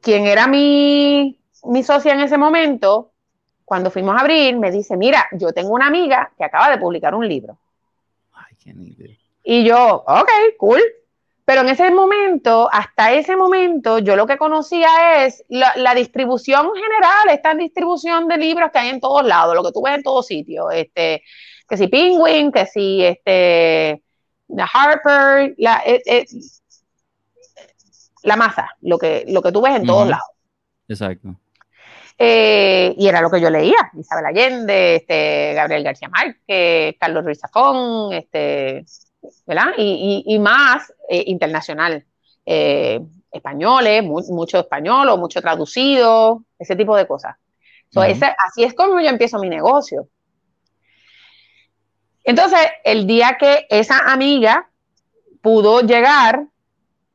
[0.00, 3.12] quien era mi, mi socia en ese momento,
[3.64, 7.14] cuando fuimos a abrir, me dice, mira, yo tengo una amiga que acaba de publicar
[7.14, 7.58] un libro.
[9.44, 10.80] Y yo, ok, cool.
[11.44, 17.28] Pero en ese momento, hasta ese momento, yo lo que conocía es la, distribución general,
[17.30, 20.26] esta distribución de libros que hay en todos lados, lo que tú ves en todos
[20.26, 21.22] sitios, este,
[21.68, 24.02] que si Penguin, que si este,
[24.72, 26.26] Harper, la, eh, eh,
[28.22, 30.24] la masa, lo que, lo que tú ves en todos lados.
[30.88, 31.36] Exacto.
[32.22, 37.38] Eh, y era lo que yo leía, Isabel Allende, este, Gabriel García Márquez, Carlos Ruiz
[37.40, 38.84] Zafón, este,
[39.46, 39.72] ¿verdad?
[39.78, 42.04] Y, más eh, internacional,
[42.44, 43.00] eh,
[43.32, 47.36] españoles, mucho español o mucho traducido, ese tipo de cosas.
[47.94, 50.08] así es como yo empiezo mi negocio.
[52.22, 54.68] Entonces, el día que esa amiga
[55.40, 56.46] pudo llegar,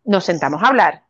[0.06, 1.04] nos sentamos a hablar.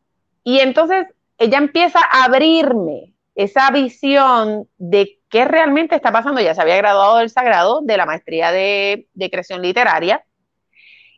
[0.43, 6.41] Y entonces ella empieza a abrirme esa visión de qué realmente está pasando.
[6.41, 10.23] Ya se había graduado del Sagrado, de la maestría de, creación literaria.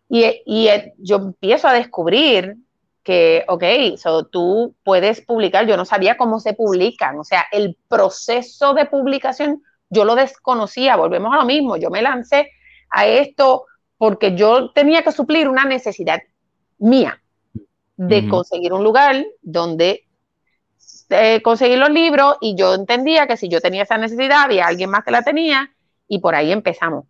[0.10, 2.56] Y, y, yo empiezo a descubrir
[3.04, 3.64] que, ok,
[3.98, 8.86] so tú puedes publicar, yo no sabía cómo se publican, o sea, el proceso de
[8.86, 12.52] publicación yo lo desconocía, volvemos a lo mismo, yo me lancé
[12.90, 13.66] a esto
[13.98, 16.20] porque yo tenía que suplir una necesidad
[16.80, 17.22] mía
[17.98, 20.08] de conseguir un lugar donde
[21.10, 24.90] eh, conseguir los libros y yo entendía que si yo tenía esa necesidad había alguien
[24.90, 25.74] más que la tenía
[26.08, 27.06] y por ahí empezamos.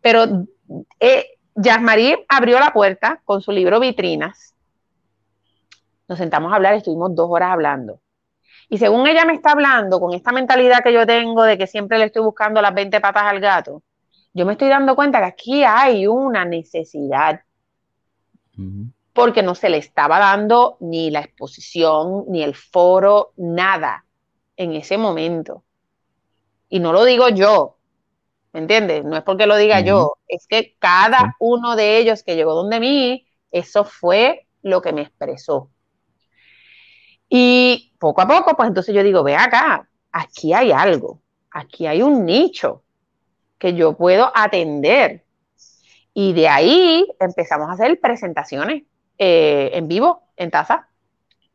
[0.00, 0.46] Pero
[0.98, 4.54] eh, Yasmarí abrió la puerta con su libro Vitrinas.
[6.08, 8.00] Nos sentamos a hablar, estuvimos dos horas hablando.
[8.68, 11.98] Y según ella me está hablando, con esta mentalidad que yo tengo de que siempre
[11.98, 13.82] le estoy buscando las 20 patas al gato,
[14.32, 17.40] yo me estoy dando cuenta que aquí hay una necesidad
[19.14, 24.04] porque no se le estaba dando ni la exposición, ni el foro, nada
[24.56, 25.64] en ese momento.
[26.68, 27.78] Y no lo digo yo,
[28.52, 29.04] ¿me entiendes?
[29.04, 32.80] No es porque lo diga yo, es que cada uno de ellos que llegó donde
[32.80, 35.70] mí, eso fue lo que me expresó.
[37.28, 41.20] Y poco a poco, pues entonces yo digo, ve acá, aquí hay algo,
[41.52, 42.82] aquí hay un nicho
[43.58, 45.24] que yo puedo atender.
[46.12, 48.82] Y de ahí empezamos a hacer presentaciones
[49.18, 50.88] eh, en vivo, en taza.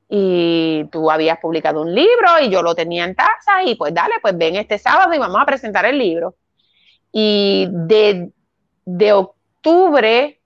[0.08, 4.16] Y tú habías publicado un libro y yo lo tenía en taza y pues dale,
[4.22, 6.36] pues ven este sábado y vamos a presentar el libro.
[7.12, 8.32] Y de,
[8.86, 10.40] de octubre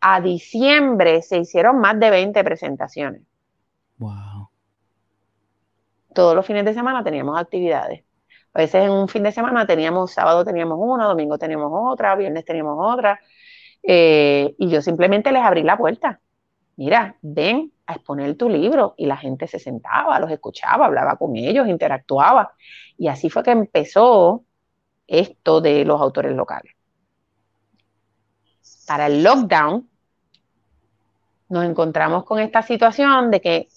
[0.00, 3.22] a diciembre se hicieron más de 20 presentaciones.
[3.98, 4.48] Wow.
[6.14, 8.04] Todos los fines de semana teníamos actividades.
[8.54, 12.44] A veces en un fin de semana teníamos, sábado teníamos una, domingo teníamos otra, viernes
[12.44, 13.20] teníamos otra.
[13.82, 16.20] Eh, y yo simplemente les abrí la puerta.
[16.76, 18.94] Mira, ven a exponer tu libro.
[18.96, 22.52] Y la gente se sentaba, los escuchaba, hablaba con ellos, interactuaba.
[22.96, 24.44] Y así fue que empezó
[25.06, 26.74] esto de los autores locales.
[28.86, 29.88] Para el lockdown,
[31.48, 33.68] nos encontramos con esta situación de que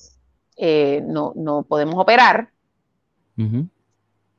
[0.58, 2.50] eh, no, podemos operar.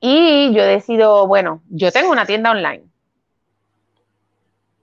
[0.00, 2.84] Y yo decido, bueno, yo tengo una tienda online.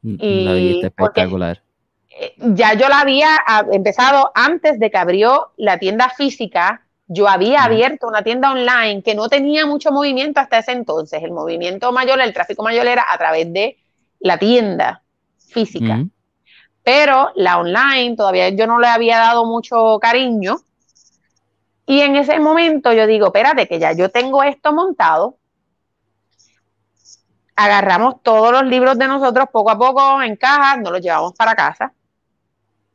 [0.01, 1.61] Y espectacular.
[2.09, 6.85] Eh, ya yo la había ah, empezado antes de que abrió la tienda física.
[7.07, 11.23] Yo había abierto una tienda online que no tenía mucho movimiento hasta ese entonces.
[11.23, 13.77] El movimiento mayor, el tráfico mayor era a través de
[14.19, 15.01] la tienda
[15.37, 16.05] física.
[16.83, 20.57] Pero la online todavía yo no le había dado mucho cariño.
[21.87, 25.38] Y en ese momento yo digo, espérate, que ya yo tengo esto montado,
[27.59, 31.55] agarramos todos los libros de nosotros poco a poco en cajas, nos los llevamos para
[31.55, 31.91] casa.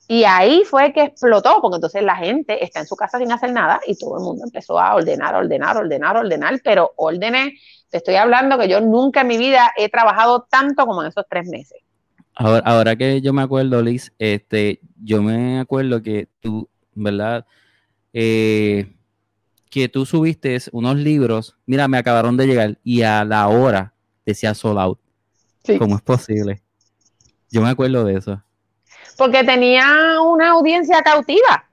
[0.09, 3.53] Y ahí fue que explotó, porque entonces la gente está en su casa sin hacer
[3.53, 8.15] nada y todo el mundo empezó a ordenar, ordenar, ordenar, ordenar, pero órdenes, te estoy
[8.15, 11.81] hablando que yo nunca en mi vida he trabajado tanto como en esos tres meses.
[12.35, 17.45] Ahora, ahora que yo me acuerdo, Liz, este, yo me acuerdo que tú, ¿verdad?
[18.15, 18.95] Eh,
[19.69, 23.94] que tú subiste unos libros, mira, me acabaron de llegar y a la hora
[24.25, 24.99] decía sold out.
[25.79, 26.63] ¿Cómo es posible?
[27.51, 28.43] Yo me acuerdo de eso.
[29.17, 31.69] Porque tenía una audiencia cautiva.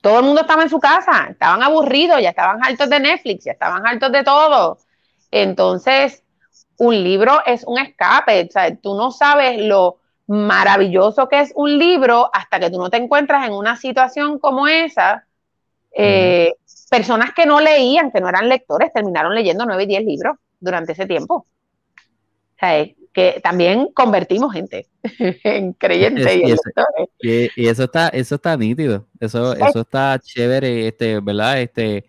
[0.00, 3.52] Todo el mundo estaba en su casa, estaban aburridos, ya estaban altos de Netflix, ya
[3.52, 4.78] estaban altos de todo.
[5.30, 6.22] Entonces,
[6.78, 8.46] un libro es un escape.
[8.48, 12.88] O sea, tú no sabes lo maravilloso que es un libro hasta que tú no
[12.88, 15.26] te encuentras en una situación como esa.
[15.92, 16.54] Eh,
[16.88, 20.92] personas que no leían, que no eran lectores, terminaron leyendo nueve y diez libros durante
[20.92, 21.46] ese tiempo.
[22.60, 24.86] Sea, que también convertimos gente
[25.44, 27.50] en creyentes y, lectores.
[27.56, 31.60] Y, eso está, eso está nítido, eso, eso está chévere, este, ¿verdad?
[31.60, 32.04] Este,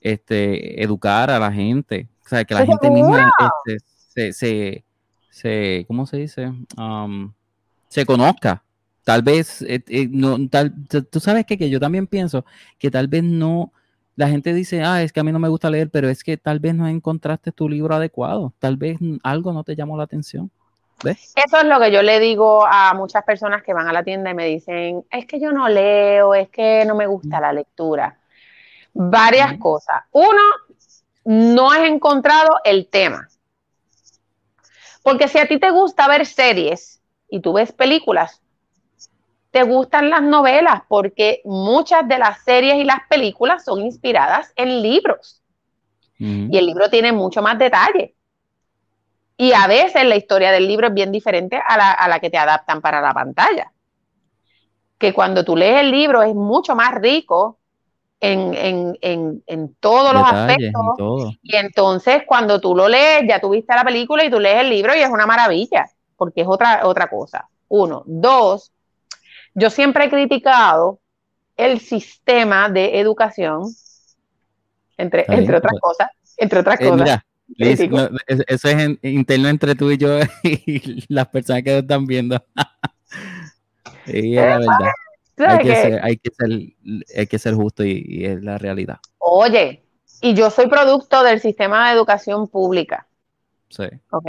[0.00, 2.08] este, educar a la gente.
[2.24, 3.30] O sea, que la gente misma
[3.66, 4.84] este, se, se,
[5.30, 6.52] se, ¿cómo se dice?
[6.76, 7.32] Um,
[7.88, 8.62] se conozca.
[9.04, 10.72] Tal vez, eh, eh, no, tal,
[11.10, 12.46] tú sabes que, que yo también pienso
[12.78, 13.70] que tal vez no,
[14.16, 16.36] la gente dice, ah, es que a mí no me gusta leer, pero es que
[16.36, 20.50] tal vez no encontraste tu libro adecuado, tal vez algo no te llamó la atención.
[21.02, 21.32] ¿Ves?
[21.34, 24.30] Eso es lo que yo le digo a muchas personas que van a la tienda
[24.30, 28.16] y me dicen, es que yo no leo, es que no me gusta la lectura.
[28.92, 30.02] Varias cosas.
[30.12, 30.40] Uno,
[31.24, 33.28] no has encontrado el tema.
[35.02, 38.40] Porque si a ti te gusta ver series y tú ves películas,
[39.54, 44.82] te gustan las novelas porque muchas de las series y las películas son inspiradas en
[44.82, 45.44] libros.
[46.18, 48.16] Y el libro tiene mucho más detalle.
[49.36, 52.80] Y a veces la historia del libro es bien diferente a la, que te adaptan
[52.80, 53.70] para la pantalla.
[54.98, 57.60] Que cuando tú lees el libro es mucho más rico
[58.18, 61.38] en, todos los aspectos.
[61.42, 64.96] Y entonces cuando tú lo lees, ya tuviste la película y tú lees el libro
[64.96, 67.48] y es una maravilla, porque es otra, otra cosa.
[67.68, 68.02] Uno.
[68.06, 68.73] Dos,
[69.54, 71.00] yo siempre he criticado
[71.56, 73.64] el sistema de educación,
[74.96, 77.20] entre, entre otras cosas, entre otras eh, cosas.
[78.48, 82.44] eso es interno entre tú y yo y las personas que están viendo.
[84.06, 84.92] y es la verdad.
[85.36, 89.00] Hay que, ser, hay, que ser, justo y, es la realidad.
[89.18, 89.82] Oye,
[90.20, 93.08] y yo soy producto del sistema de educación pública.
[93.68, 93.84] Sí.
[94.10, 94.28] ¿Ok?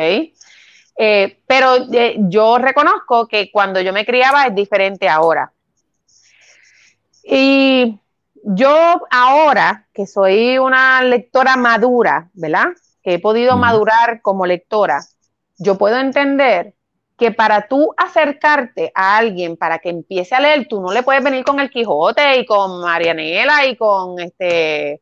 [0.97, 5.51] Eh, pero eh, yo reconozco que cuando yo me criaba es diferente ahora.
[7.23, 7.99] Y
[8.43, 12.67] yo ahora, que soy una lectora madura, ¿verdad?
[13.03, 15.01] Que he podido madurar como lectora,
[15.57, 16.75] yo puedo entender
[17.17, 21.23] que para tú acercarte a alguien para que empiece a leer, tú no le puedes
[21.23, 25.01] venir con el Quijote y con Marianela y con este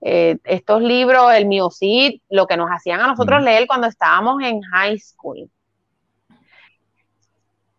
[0.00, 4.60] eh, estos libros, el Miocid, lo que nos hacían a nosotros leer cuando estábamos en
[4.62, 5.50] high school.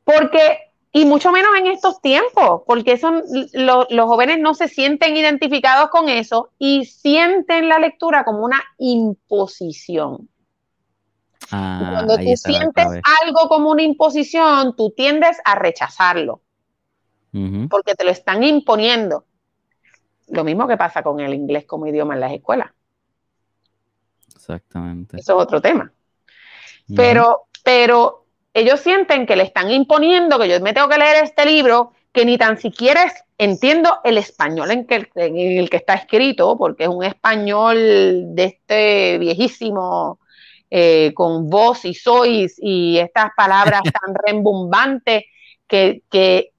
[0.04, 5.90] Porque, y mucho menos en estos tiempos, porque son, los jóvenes no se sienten identificados
[5.90, 10.30] con eso y sienten la lectura como una imposición.
[11.52, 12.88] Ah, cuando tú sientes
[13.22, 16.42] algo como una imposición, tú tiendes a rechazarlo,
[17.70, 19.26] porque te lo están imponiendo.
[20.28, 22.72] Lo mismo que pasa con el inglés como idioma en las escuelas.
[24.36, 25.18] Exactamente.
[25.18, 25.92] Eso es otro tema.
[26.96, 31.46] Pero, pero ellos sienten que le están imponiendo que yo me tengo que leer este
[31.46, 36.58] libro que ni tan siquiera entiendo el español en, que, en el que está escrito,
[36.58, 37.78] porque es un español
[38.36, 40.20] de este viejísimo,
[40.70, 45.24] eh, con voz y sois y estas palabras tan rembombantes
[45.66, 46.52] que, que,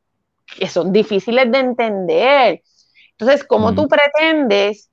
[0.66, 2.62] son difíciles de entender.
[3.18, 4.92] Entonces, ¿cómo tú pretendes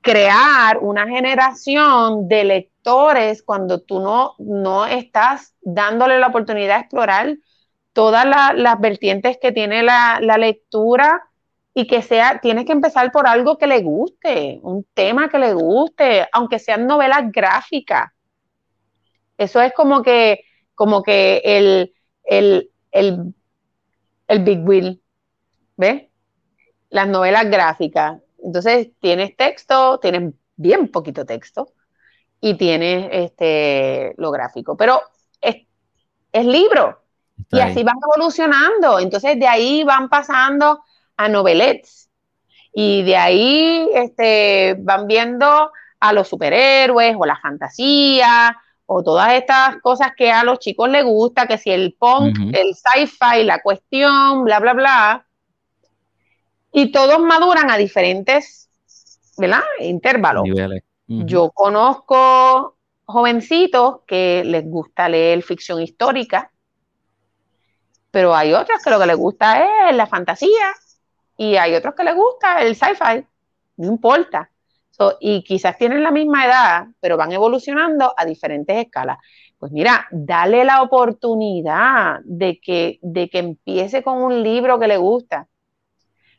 [0.00, 7.36] crear una generación de lectores cuando tú no, no estás dándole la oportunidad de explorar
[7.92, 11.28] todas las vertientes que tiene la, la, lectura
[11.72, 15.54] y que sea, tienes que empezar por algo que le guste, un tema que le
[15.54, 18.10] guste, aunque sean novelas gráficas.
[19.38, 20.40] Eso es como que,
[20.74, 21.94] como que el,
[22.24, 23.34] el, el,
[24.26, 25.00] el Big Wheel,
[25.76, 26.06] ¿ves?
[26.96, 28.18] Las novelas gráficas.
[28.42, 31.68] Entonces tienes texto, tienes bien poquito texto
[32.40, 35.02] y tienes este, lo gráfico, pero
[35.42, 35.66] es,
[36.32, 37.02] libro.
[37.50, 38.98] Y así van evolucionando.
[38.98, 40.82] Entonces de ahí van pasando
[41.18, 42.08] a novelets
[42.72, 45.70] y de ahí este, van viendo
[46.00, 51.04] a los superhéroes o la fantasía o todas estas cosas que a los chicos les
[51.04, 55.25] gusta, que si el punk, el sci-fi, la cuestión, bla, bla, bla
[56.72, 58.68] y todos maduran a diferentes
[59.38, 59.62] ¿verdad?
[59.80, 60.44] intervalos.
[61.08, 66.50] Yo conozco jovencitos que les gusta leer ficción histórica,
[68.10, 70.74] pero hay otros que lo que les gusta es la fantasía
[71.36, 73.24] y hay otros que les gusta el sci-fi,
[73.76, 74.50] no importa.
[75.20, 79.18] y quizás tienen la misma edad, pero van evolucionando a diferentes escalas.
[79.58, 84.96] Pues mira, dale la oportunidad de que, de que empiece con un libro que le
[84.96, 85.48] gusta.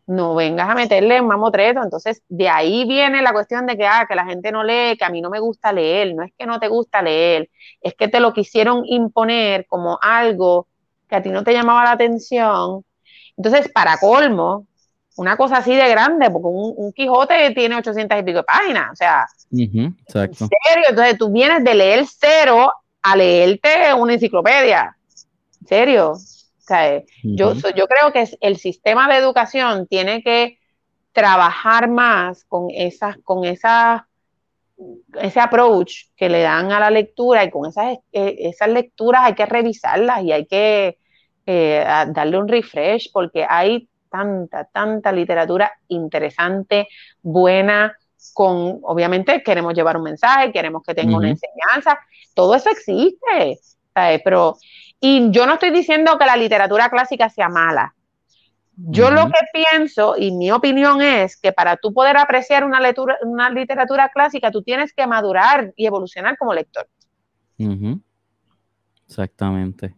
[0.08, 1.84] No vengas a meterle un mamotreto.
[1.84, 5.06] Entonces, de ahí viene la cuestión de que, ah, que la gente no lee, que
[5.06, 6.16] a mí no me gusta leer.
[6.16, 7.50] No es que no te gusta leer,
[7.82, 10.68] es que te lo quisieron imponer como algo
[11.10, 12.84] que a ti no te llamaba la atención.
[13.36, 14.66] Entonces, para colmo,
[15.18, 18.96] una cosa así de grande, porque un, Quijote tiene 800 y pico de páginas, o
[18.96, 19.26] sea,
[20.46, 24.96] en serio, entonces tú vienes de leer cero a leerte una enciclopedia,
[25.62, 26.14] en serio.
[26.68, 30.60] O sea, yo, yo creo que el sistema de educación tiene que
[31.14, 34.02] trabajar más con esas, con esas,
[35.22, 39.34] ese approach que le dan a la lectura y con esas, eh, esas lecturas hay
[39.34, 40.98] que revisarlas y hay que
[41.46, 46.90] eh, darle un refresh porque hay tanta, tanta literatura interesante,
[47.22, 47.96] buena,
[48.34, 51.98] con, obviamente queremos llevar un mensaje, queremos que tenga una enseñanza,
[52.34, 53.58] todo eso existe,
[54.24, 54.58] pero,
[55.00, 57.94] y yo no estoy diciendo que la literatura clásica sea mala.
[58.80, 63.18] Yo lo que pienso y mi opinión es que para tú poder apreciar una, lectura,
[63.24, 66.88] una literatura clásica, tú tienes que madurar y evolucionar como lector.
[69.08, 69.96] Exactamente.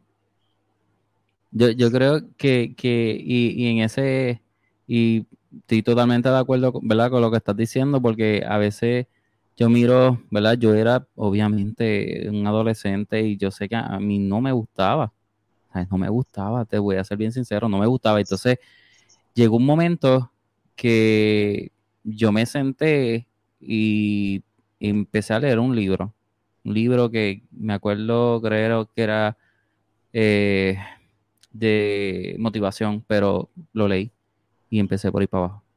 [1.52, 4.42] Yo, yo creo que, que y, en ese,
[4.88, 5.26] y
[5.58, 7.12] estoy totalmente de acuerdo ¿verdad?
[7.12, 9.08] con lo que estás diciendo, porque a veces
[9.60, 10.58] yo miro, ¿verdad?
[10.58, 15.12] Yo era obviamente un adolescente y yo sé que a mí no me gustaba.
[15.92, 18.22] No me gustaba, te voy a ser bien sincero, no me gustaba.
[18.22, 18.58] Entonces
[19.34, 20.32] llegó un momento
[20.78, 21.74] que
[22.06, 23.28] yo me senté
[23.60, 24.44] y
[24.80, 26.14] empecé a leer un libro.
[26.64, 29.38] Un libro que me acuerdo, creo que era
[30.14, 30.78] eh,
[31.52, 34.12] de motivación, pero lo leí
[34.70, 35.69] y empecé por ahí para abajo.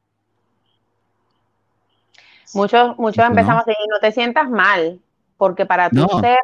[2.53, 4.99] Muchos, muchos empezamos así, no te sientas mal,
[5.37, 6.39] porque para tú ser,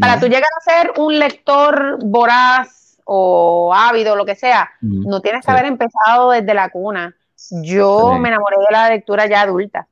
[0.00, 5.44] para tú llegar a ser un lector voraz o ávido, lo que sea, no tienes
[5.44, 7.14] que haber empezado desde la cuna.
[7.62, 9.86] Yo me enamoré de la lectura ya adulta.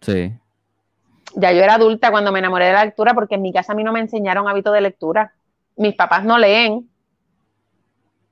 [0.00, 0.32] Sí.
[1.34, 3.76] Ya yo era adulta cuando me enamoré de la lectura porque en mi casa a
[3.76, 5.32] mí no me enseñaron hábitos de lectura.
[5.76, 6.88] Mis papás no leen,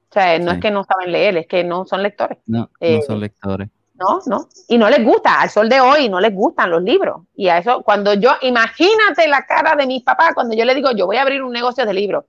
[0.08, 2.36] o sea, no es que no saben leer, es que no son lectores.
[2.46, 3.70] No, no eh, son lectores.
[4.02, 4.48] No, no.
[4.68, 7.22] Y no les gusta, al sol de hoy no les gustan los libros.
[7.36, 10.90] Y a eso, cuando yo, imagínate la cara de mis papás cuando yo le digo,
[10.92, 12.24] yo voy a abrir un negocio de libros.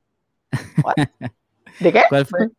[1.80, 2.03] ¿De qué?
[2.09, 2.49] ¿Cuál fue?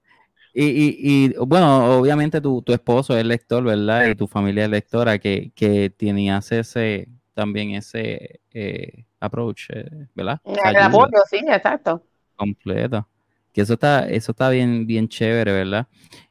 [0.53, 4.07] Y, y, y, bueno, obviamente tu, tu, esposo es lector, ¿verdad?
[4.07, 10.41] Y tu familia es lectora, que, que tenías ese, también ese eh, approach, eh, ¿verdad?
[10.45, 12.03] El apoyo, sí, exacto.
[12.37, 13.07] Completo.
[13.53, 15.87] Que eso está, eso está bien, bien chévere, ¿verdad?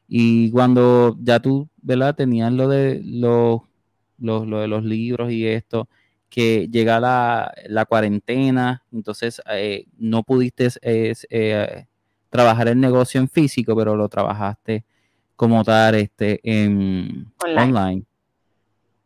[0.08, 2.14] Y cuando ya tú, ¿verdad?
[2.14, 3.62] Tenías lo de los,
[4.18, 5.88] lo, de los libros y esto,
[6.28, 11.86] que llega la, cuarentena, entonces eh, no pudiste eh,
[12.28, 14.84] trabajar el negocio en físico, pero lo trabajaste
[15.36, 18.04] como tal este, en online.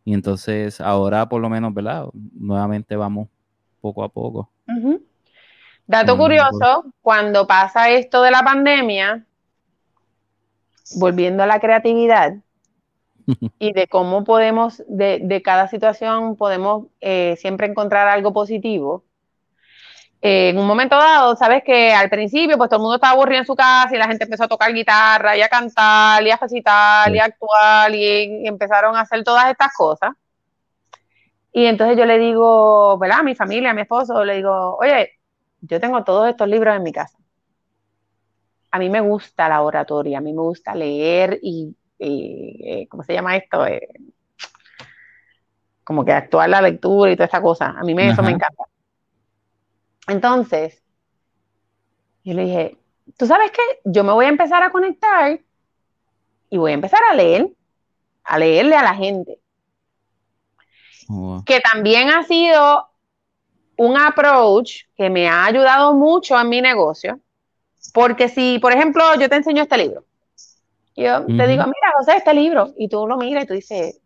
[0.04, 2.06] Y entonces ahora por lo menos, ¿verdad?
[2.14, 3.28] Nuevamente vamos
[3.80, 4.50] poco a poco.
[5.86, 9.24] Dato curioso, cuando pasa esto de la pandemia,
[10.96, 12.34] volviendo a la creatividad
[13.58, 19.04] y de cómo podemos, de, cada situación podemos eh, siempre encontrar algo positivo.
[20.20, 23.40] Eh, en un momento dado, sabes que al principio, pues todo el mundo estaba aburrido
[23.40, 26.36] en su casa y la gente empezó a tocar guitarra y a cantar y a
[26.36, 30.10] recitar y a actuar y, y empezaron a hacer todas estas cosas.
[31.52, 33.20] Y entonces yo le digo, ¿verdad?
[33.20, 35.18] A mi familia, a mi esposo, le digo, oye,
[35.60, 37.17] yo tengo todos estos libros en mi casa.
[38.70, 43.14] A mí me gusta la oratoria, a mí me gusta leer y, eh, ¿cómo se
[43.14, 43.66] llama esto?
[43.66, 43.88] Eh,
[45.84, 47.74] como que actuar la lectura y toda esta cosa.
[47.78, 48.64] A mí me, eso me encanta.
[50.06, 50.82] Entonces,
[52.24, 52.78] yo le dije,
[53.16, 53.62] ¿tú sabes qué?
[53.84, 55.40] Yo me voy a empezar a conectar
[56.50, 57.48] y voy a empezar a leer,
[58.24, 59.40] a leerle a la gente.
[61.46, 62.86] Que también ha sido
[63.78, 67.18] un approach que me ha ayudado mucho en mi negocio,
[67.92, 70.04] porque si, por ejemplo, yo te enseño este libro,
[70.96, 74.00] yo te digo, mira, José, este libro, y tú lo miras y tú dices,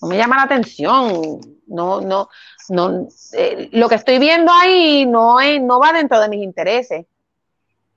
[0.00, 2.28] no me llama la atención, no, no,
[2.68, 7.06] no, eh, lo que estoy viendo ahí no, es, no va dentro de mis intereses.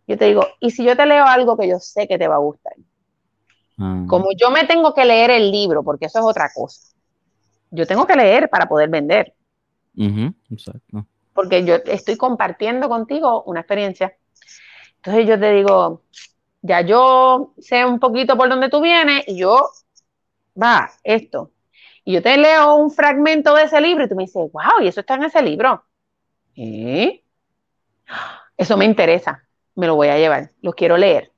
[0.07, 2.35] Yo te digo, ¿y si yo te leo algo que yo sé que te va
[2.35, 2.73] a gustar?
[3.77, 4.03] Ah.
[4.07, 6.93] Como yo me tengo que leer el libro, porque eso es otra cosa
[7.73, 9.33] yo tengo que leer para poder vender.
[10.49, 11.07] Exacto.
[11.33, 14.15] Porque yo estoy compartiendo contigo una experiencia.
[14.97, 16.03] Entonces yo te digo,
[16.61, 19.69] ya yo sé un poquito por dónde tú vienes y yo,
[20.61, 21.51] va, esto.
[22.05, 24.87] Y yo te leo un fragmento de ese libro y tú me dices, wow, y
[24.87, 25.83] eso está en ese libro.
[26.55, 27.23] ¿Eh?
[28.57, 29.43] Eso me interesa,
[29.75, 31.31] me lo voy a llevar, lo quiero leer.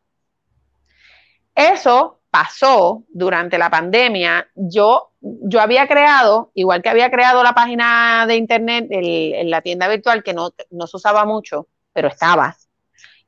[1.56, 4.48] Eso pasó durante la pandemia.
[4.56, 9.88] Yo, yo había creado, igual que había creado la página de internet, en la tienda
[9.88, 12.56] virtual, que no, se usaba mucho, pero estaba.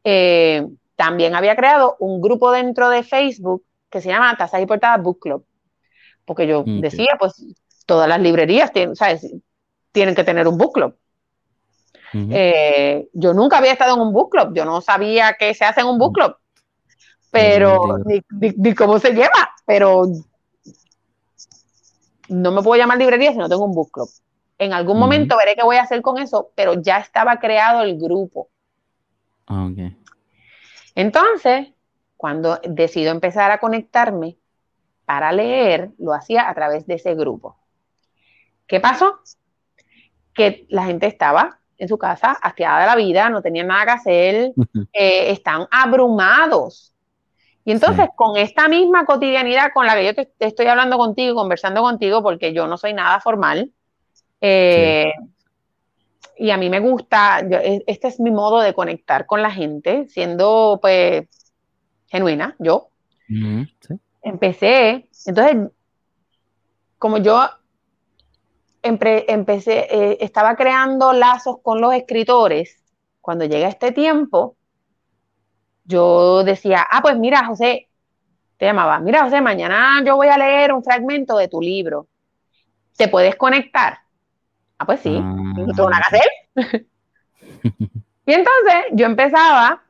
[0.03, 5.01] Eh, también había creado un grupo dentro de Facebook que se llama Tazas y Portadas
[5.01, 5.45] Book Club.
[6.25, 7.45] Porque yo decía, pues
[7.85, 8.95] todas las librerías tienen,
[9.91, 10.95] tienen que tener un book club.
[12.13, 15.81] Eh, yo nunca había estado en un book club, yo no sabía qué se hace
[15.81, 16.35] en un book club,
[17.31, 17.97] pero
[18.29, 20.05] ni, cómo se lleva, pero
[22.29, 24.09] no me puedo llamar librería si no tengo un book club.
[24.59, 27.97] En algún momento veré qué voy a hacer con eso, pero ya estaba creado el
[27.99, 28.49] grupo.
[29.45, 29.69] Ah,
[30.95, 31.67] Entonces,
[32.15, 34.37] cuando decido empezar a conectarme
[35.05, 37.55] para leer, lo hacía a través de ese grupo.
[38.65, 39.19] ¿Qué pasó?
[40.33, 43.91] Que la gente estaba en su casa, hastiada de la vida, no tenían nada que
[43.91, 44.53] hacer,
[44.91, 46.93] eh, están abrumados.
[47.67, 51.81] Y entonces, con esta misma cotidianidad con la que yo te, estoy hablando contigo, conversando
[51.81, 53.73] contigo, porque yo no soy nada formal,
[54.39, 55.11] eh,
[56.37, 60.07] y a mí me gusta, e, este es mi modo de conectar con la gente,
[60.07, 61.27] siendo pues
[62.07, 62.87] genuina, yo.
[64.21, 65.69] Empecé, entonces,
[66.97, 67.49] como yo
[68.81, 72.81] empecé, eh, estaba creando lazos con los escritores.
[73.19, 74.55] Cuando llega este tiempo,
[75.87, 77.89] yo decía, ah, pues mira, José,
[78.57, 82.07] te llamaba, mira, José, mañana yo voy a leer un fragmento de tu libro.
[82.95, 83.97] ¿Te puedes conectar?
[84.77, 86.87] Ah, pues sí, no tengo nada que hacer.
[88.25, 89.81] y entonces yo empezaba,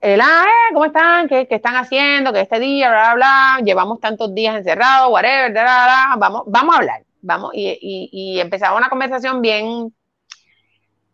[0.00, 1.28] el, ah, eh, ¿cómo están?
[1.28, 2.32] ¿Qué, están haciendo?
[2.32, 2.88] ¿Qué este día?
[2.88, 3.64] Bla, bla, bla.
[3.64, 6.16] Llevamos tantos días encerrados, whatever, bla, bla, bla.
[6.18, 9.94] Vamos, vamos a hablar vamos, y, empezaba una conversación bien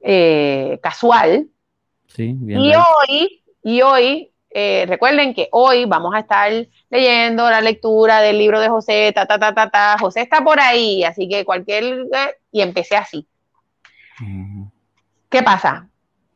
[0.01, 1.49] eh, casual.
[2.07, 6.51] Sí, bien y hoy, y hoy, eh, recuerden que hoy vamos a estar
[6.91, 9.97] leyendo la lectura del libro de José, ta, ta, ta, ta, ta.
[9.99, 11.85] José está por ahí, así que cualquier...
[11.85, 13.27] Eh, y empecé así.
[15.29, 15.89] ¿Qué pasa?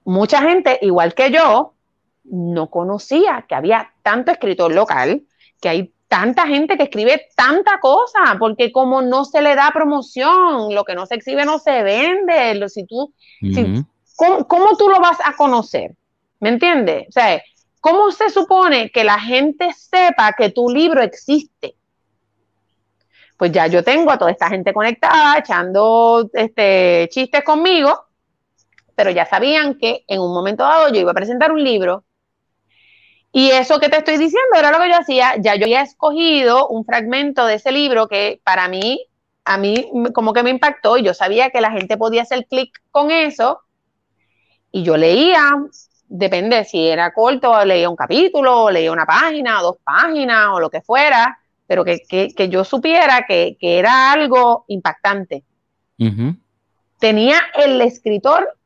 [0.05, 1.75] Mucha gente, igual que yo,
[2.25, 5.23] no conocía que había tanto escritor local,
[5.61, 10.75] que hay tanta gente que escribe tanta cosa, porque como no se le da promoción,
[10.75, 12.69] lo que no se exhibe no se vende.
[12.69, 13.15] Si tú,
[14.47, 15.97] ¿cómo, tú lo vas a conocer?
[16.43, 17.07] ¿Me entiendes?
[17.09, 17.41] O sea,
[17.81, 21.77] ¿cómo se supone que la gente sepa que tu libro existe?
[23.37, 27.97] Pues ya yo tengo a toda esta gente conectada, echando este, chistes conmigo,
[28.97, 32.03] pero ya sabían que en un momento dado yo iba a presentar un libro
[33.31, 35.37] y eso que te estoy diciendo era lo que yo hacía.
[35.39, 39.07] Ya yo había escogido un fragmento de ese libro que para mí,
[39.45, 42.83] a mí como que me impactó y yo sabía que la gente podía hacer clic
[42.91, 43.61] con eso.
[44.73, 45.41] Y yo leía,
[46.13, 50.83] depende si era corto, leía un capítulo, leía una página, dos páginas o lo que
[50.83, 55.43] fuera, pero que, yo supiera que, era algo impactante.
[56.99, 58.59] Tenía el escritor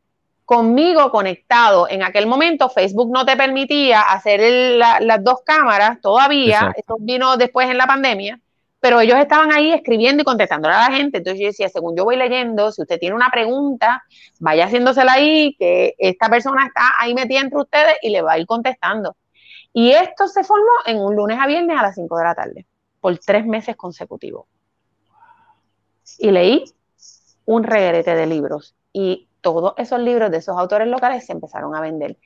[0.44, 1.88] conmigo conectado.
[1.88, 7.70] En aquel momento Facebook no te permitía hacer las dos cámaras todavía, esto vino después
[7.70, 8.40] en la pandemia,
[8.80, 11.18] pero ellos estaban ahí escribiendo y contestando a la gente.
[11.18, 14.02] Entonces yo decía, según yo voy leyendo, si usted tiene una pregunta,
[14.38, 18.38] vaya haciéndosela ahí, que esta persona está ahí metida entre ustedes y le va a
[18.38, 19.16] ir contestando.
[19.72, 22.66] Y esto se formó en un lunes a viernes a las 5 de la tarde,
[23.00, 24.46] por tres meses consecutivos.
[26.18, 26.64] Y leí
[27.44, 28.74] un regrete de libros.
[28.92, 32.16] Y todos esos libros de esos autores locales se empezaron a vender.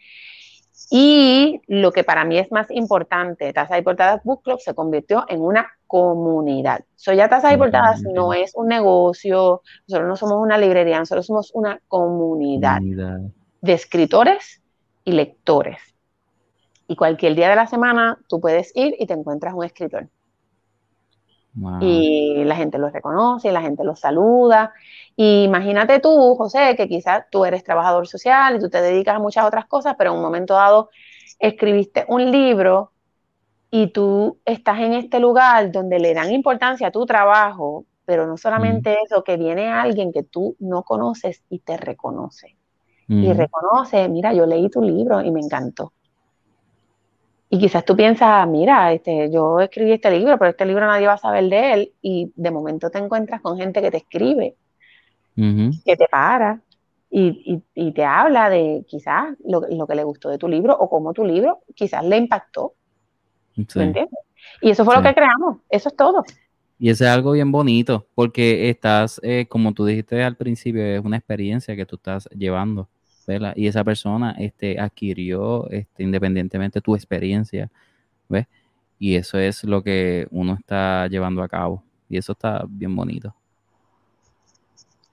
[0.91, 5.25] Y lo que para mí es más importante, Taza y Portadas Book Club se convirtió
[5.29, 6.85] en una comunidad.
[6.95, 11.27] Soy ya Taza y Portadas no es un negocio, nosotros no somos una librería, nosotros
[11.27, 13.19] somos una comunidad, comunidad.
[13.61, 14.63] de escritores
[15.05, 15.81] y lectores.
[16.87, 20.09] Y cualquier día de la semana tú puedes ir y te encuentras un escritor.
[21.81, 24.73] Y la gente los reconoce, la gente los saluda.
[25.17, 29.19] Y imagínate tú, José, que quizás tú eres trabajador social y tú te dedicas a
[29.19, 30.91] muchas otras cosas, pero en un momento dado
[31.41, 32.93] escribiste un libro
[33.71, 38.37] y tú estás en este lugar donde le dan importancia a tu trabajo, pero no
[38.37, 42.57] solamente eso, que viene alguien que tú no conoces y te reconoce.
[43.09, 45.93] Y reconoce, mira, yo leí tu libro y me encantó.
[47.49, 51.15] Y quizás tú piensas, mira, este, yo escribí este libro, pero este libro nadie va
[51.15, 51.93] a saber de él.
[52.01, 54.55] Y de momento te encuentras con gente que te escribe
[55.85, 56.61] que te para
[57.11, 57.63] y,
[57.93, 61.61] te habla de quizás lo, que le gustó de tu libro o cómo tu libro
[61.75, 62.75] quizás le impactó.
[63.61, 64.09] Entiendes?
[64.61, 66.25] Y eso fue lo que creamos, eso es todo.
[66.79, 71.05] Y eso es algo bien bonito, porque estás, eh, como tú dijiste al principio, es
[71.05, 72.89] una experiencia que tú estás llevando,
[73.27, 73.53] ¿verdad?
[73.55, 77.71] Y esa persona este, adquirió este, independientemente tu experiencia,
[78.29, 78.47] ¿ves?
[78.99, 81.83] Y eso es lo que uno está llevando a cabo.
[82.09, 83.35] Y eso está bien bonito.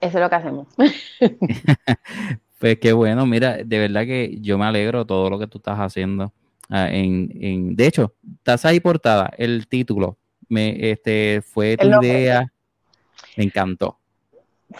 [0.00, 0.68] Eso es lo que hacemos.
[2.58, 5.78] pues qué bueno, mira, de verdad que yo me alegro todo lo que tú estás
[5.78, 6.32] haciendo.
[6.68, 12.52] Ah, en, en, de hecho, estás ahí portada, el título, me, este, fue tu idea,
[13.36, 13.98] me encantó.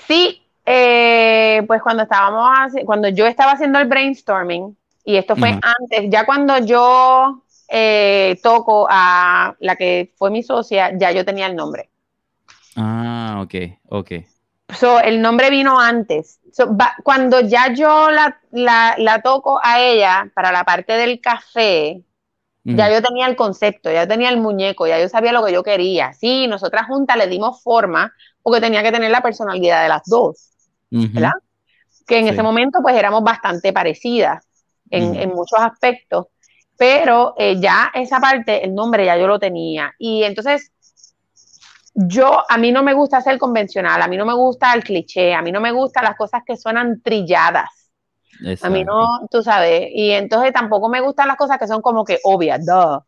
[0.07, 6.11] Sí, eh, pues cuando estábamos, cuando yo estaba haciendo el brainstorming, y esto fue antes,
[6.11, 11.57] ya cuando yo eh, toco a la que fue mi socia, ya yo tenía el
[11.57, 11.89] nombre.
[12.77, 13.55] Ah, ok,
[13.89, 14.13] ok.
[14.75, 16.41] So, el nombre vino antes.
[17.03, 18.39] cuando ya yo la,
[18.99, 22.03] la, toco a ella para la parte del café,
[22.65, 25.63] ya yo tenía el concepto, ya tenía el muñeco, ya yo sabía lo que yo
[25.63, 26.13] quería.
[26.13, 28.13] Sí, nosotras juntas le dimos forma
[28.43, 30.51] porque tenía que tener la personalidad de las dos,
[30.91, 31.33] ¿verdad?
[32.07, 34.45] Que en ese momento pues éramos bastante parecidas
[34.91, 36.27] en, muchos aspectos,
[36.77, 39.95] pero eh, ya esa parte, el nombre ya yo lo tenía.
[39.99, 40.73] Y entonces
[42.01, 45.35] yo, a mí no me gusta ser convencional, a mí no me gusta el cliché,
[45.35, 47.91] a mí no me gustan las cosas que suenan trilladas.
[48.63, 52.05] A mí no, tú sabes, y entonces tampoco me gustan las cosas que son como
[52.05, 53.01] que obvias, duh.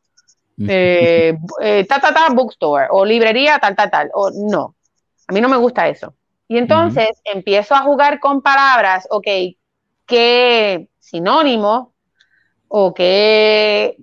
[0.67, 4.75] Eh, eh, ta, ta, ta, bookstore, o librería, tal, tal, tal, o no.
[5.29, 6.15] A mí no me gusta eso.
[6.49, 9.27] Y entonces empiezo a jugar con palabras, ok,
[10.05, 11.95] qué sinónimo
[12.67, 13.99] o qué,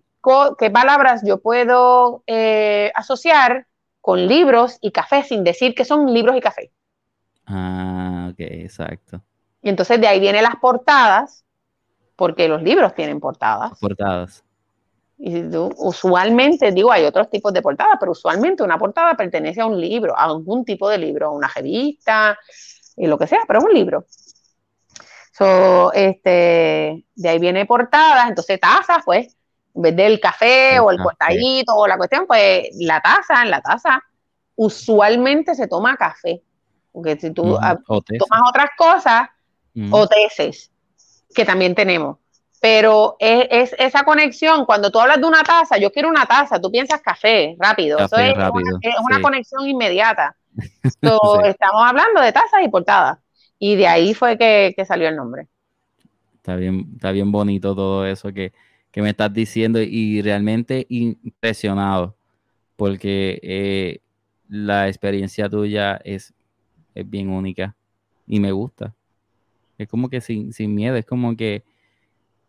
[0.58, 3.67] qué palabras yo puedo eh, asociar
[4.08, 6.72] con libros y café sin decir que son libros y café.
[7.46, 9.22] Ah, ok, exacto.
[9.62, 11.44] Y entonces de ahí vienen las portadas,
[12.16, 13.78] porque los libros tienen portadas.
[13.82, 14.46] Portadas.
[15.18, 15.44] Y
[15.76, 20.18] usualmente, digo, hay otros tipos de portadas, pero usualmente una portada pertenece a un libro,
[20.18, 22.40] a algún tipo de libro, a una revista,
[22.96, 24.06] y lo que sea, pero es un libro.
[25.34, 29.37] So, este, de ahí viene portadas, entonces tazas, pues,
[29.82, 34.02] vez del café o el cortadito o la cuestión, pues la taza, en la taza
[34.56, 36.42] usualmente se toma café.
[36.92, 39.30] Porque si tú ah, tomas otras cosas,
[39.92, 40.72] o tesis,
[41.34, 42.18] que también tenemos.
[42.60, 46.72] Pero es, esa conexión, cuando tú hablas de una taza, yo quiero una taza, tú
[46.72, 48.00] piensas café, rápido.
[48.00, 50.36] Eso es, una, conexión inmediata.
[50.84, 53.20] Estamos hablando de tazas y portadas.
[53.60, 55.48] Y de ahí fue que, salió el nombre.
[56.36, 58.54] Está bien, está bien bonito todo eso que,
[58.96, 62.16] me estás diciendo y realmente impresionado
[62.76, 64.00] porque eh,
[64.50, 66.34] la experiencia tuya es,
[66.96, 67.76] es bien única
[68.26, 68.94] y me gusta.
[69.78, 71.64] Es como que sin, miedo, es como que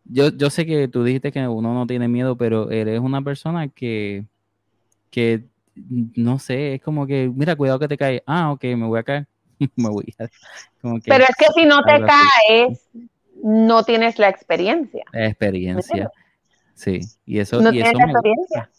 [0.04, 3.68] yo, yo sé que tú dijiste que uno no tiene miedo, pero eres una persona
[3.68, 4.24] que,
[5.10, 5.44] que
[6.14, 8.22] no sé, es como que, mira, cuidado que te caes.
[8.26, 9.26] Ah, ok, me voy a caer.
[9.76, 10.28] me voy a,
[11.04, 12.88] pero es que si no te caes,
[13.42, 15.04] no tienes la experiencia.
[15.12, 16.10] La experiencia.
[16.78, 18.70] Sí, y eso, no y eso experiencia.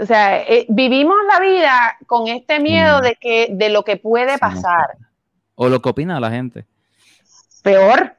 [0.00, 4.38] O sea, eh, vivimos la vida con este miedo de que de lo que puede
[4.38, 4.96] pasar.
[5.54, 6.66] O lo que opina la gente
[7.62, 8.16] peor.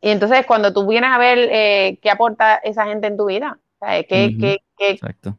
[0.00, 3.58] Y entonces cuando tú vienes a ver eh, qué aporta esa gente en tu vida,
[4.78, 5.38] Exacto.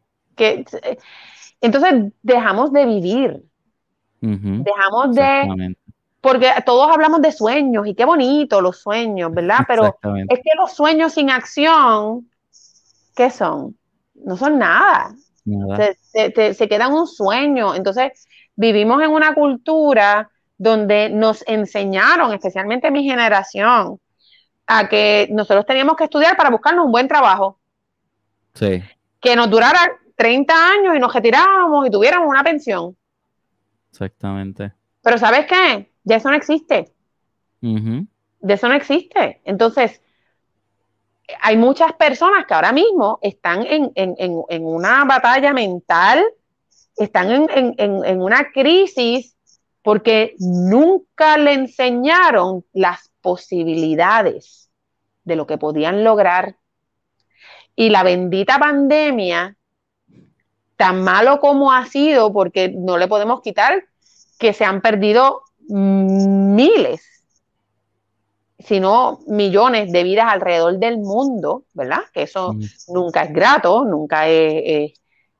[1.61, 3.43] entonces dejamos de vivir,
[4.21, 5.75] dejamos de...
[6.21, 9.59] Porque todos hablamos de sueños y qué bonito los sueños, ¿verdad?
[9.67, 12.29] Pero es que los sueños sin acción,
[13.15, 13.77] ¿qué son?
[14.15, 15.15] No son nada.
[16.11, 17.73] Se, se quedan un sueño.
[17.73, 23.99] Entonces vivimos en una cultura donde nos enseñaron, especialmente mi generación,
[24.67, 27.57] a que nosotros teníamos que estudiar para buscarnos un buen trabajo.
[28.53, 28.83] Sí.
[29.21, 29.79] Que nos durara
[30.15, 32.95] 30 años y nos retirábamos y tuviéramos una pensión.
[33.89, 34.73] Exactamente.
[35.01, 35.88] Pero ¿sabes qué?
[36.03, 36.93] Ya eso no existe.
[37.61, 39.41] De eso no existe.
[39.43, 40.01] Entonces,
[41.41, 46.23] hay muchas personas que ahora mismo están en, en una batalla mental,
[46.99, 49.35] están en, una crisis
[49.81, 54.69] porque nunca le enseñaron las posibilidades
[55.23, 56.57] de lo que podían lograr.
[57.75, 59.55] Y la bendita pandemia,
[60.75, 63.85] tan malo como ha sido, porque no le podemos quitar
[64.37, 67.01] que se han perdido miles,
[68.59, 72.01] sino millones de vidas alrededor del mundo, ¿verdad?
[72.13, 72.93] Que eso mm.
[72.93, 74.93] nunca es grato, nunca es,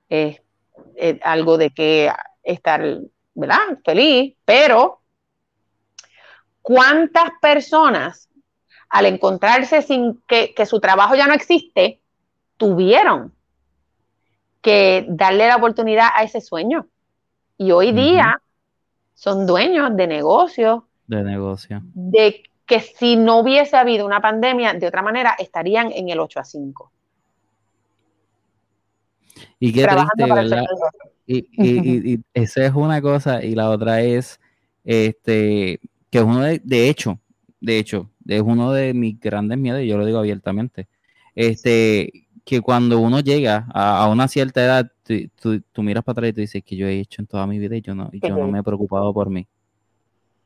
[0.08, 0.40] es
[1.24, 2.12] algo de que
[2.44, 2.82] estar
[3.40, 3.80] ¿verdad?
[3.86, 5.02] Feliz, pero
[6.62, 8.30] ¿cuántas personas
[8.90, 12.02] al encontrarse sin que, su trabajo ya no existe,
[12.58, 13.34] tuvieron
[14.62, 16.88] que darle la oportunidad a ese sueño?
[17.58, 18.42] Y hoy día
[19.20, 20.84] son dueños de negocios.
[21.05, 21.82] De negocio.
[21.93, 26.39] De que si no hubiese habido una pandemia, de otra manera estarían en el 8
[26.39, 26.91] a 5.
[29.59, 30.63] Y qué triste, ¿verdad?
[31.28, 34.39] Y, esa es una cosa, y la otra es,
[34.86, 37.20] este, que es uno de, de hecho,
[37.59, 40.88] de hecho, es uno de mis grandes miedos, y yo lo digo abiertamente,
[41.36, 44.91] este, que cuando uno llega a, una cierta edad,
[45.39, 47.76] tú, miras para atrás y tú dices que yo he hecho en toda mi vida
[47.76, 49.47] y yo no, yo no me he preocupado por mí.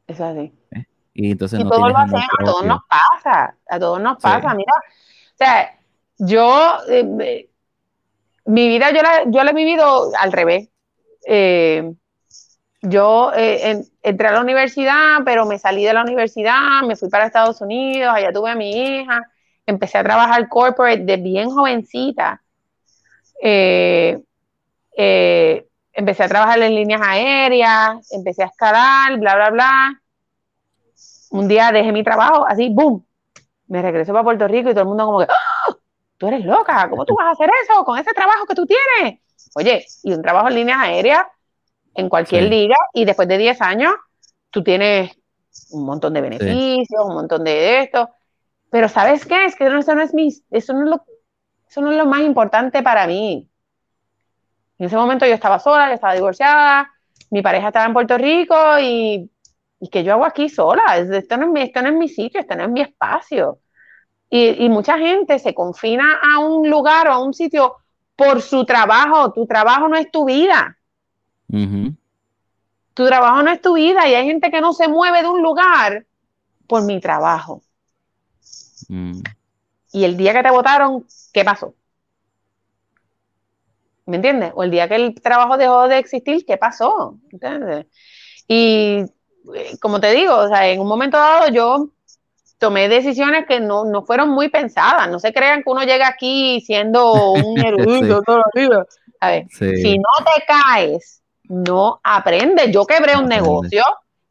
[0.06, 0.52] Es así.
[0.72, 0.86] ¿Eh?
[1.14, 2.06] Y entonces no todo a
[2.44, 5.80] todos nos pasa, a todos nos pasa, mira, o sea,
[6.18, 7.48] yo, eh,
[8.48, 10.68] mi vida yo la, yo la he vivido al revés.
[11.26, 11.90] Eh,
[12.82, 17.28] yo eh, entré a la universidad, pero me salí de la universidad, me fui para
[17.28, 19.22] Estados Unidos, allá tuve a mi hija,
[19.66, 22.42] empecé a trabajar corporate de bien jovencita.
[23.42, 24.22] Eh,
[25.94, 30.02] empecé a trabajar en líneas aéreas, empecé a escalar, bla, bla, bla.
[31.32, 33.06] Un día dejé mi trabajo, así, boom,
[33.68, 35.76] me regresé para Puerto Rico y todo el mundo como que, ¡Ah!
[36.18, 39.20] tú eres loca, ¿cómo tú vas a hacer eso con ese trabajo que tú tienes?
[39.56, 41.26] Oye, y un trabajo en líneas aéreas
[41.96, 43.94] en cualquier liga y después de 10 años
[44.50, 45.12] tú tienes
[45.72, 48.10] un montón de beneficios, un montón de esto.
[48.74, 49.46] Pero ¿sabes qué?
[49.46, 51.06] Es que eso no es, mi, eso no es, lo,
[51.70, 53.48] eso no es lo más importante para mí.
[54.80, 56.92] En ese momento yo estaba sola, yo estaba divorciada,
[57.30, 59.30] mi pareja estaba en Puerto Rico y,
[59.80, 60.98] y ¿qué yo hago aquí sola?
[60.98, 63.60] Esto no, es mi, esto no es mi sitio, esto no es mi espacio.
[64.28, 67.76] Y, y, mucha gente se confina a un lugar o a un sitio
[68.16, 69.34] por su trabajo.
[69.34, 70.80] Tu trabajo no es tu vida.
[72.96, 75.44] Tu trabajo no es tu vida y hay gente que no se mueve de un
[75.44, 76.08] lugar
[76.66, 77.62] por mi trabajo.
[78.90, 79.22] Mm.
[79.92, 81.76] Y el día que te votaron, ¿qué pasó?
[84.06, 84.52] ¿Me entiendes?
[84.56, 87.18] O el día que el trabajo dejó de existir, ¿qué pasó?
[87.32, 87.86] ¿Entiendes?
[88.48, 89.06] Y
[89.56, 91.90] eh, como te digo, o sea, en un momento dado yo
[92.58, 95.10] tomé decisiones que no, fueron muy pensadas.
[95.10, 98.86] No se crean que uno llega aquí siendo un erudito toda la vida.
[99.20, 102.72] A ver, si no te caes no aprende.
[102.72, 103.84] Yo quebré un negocio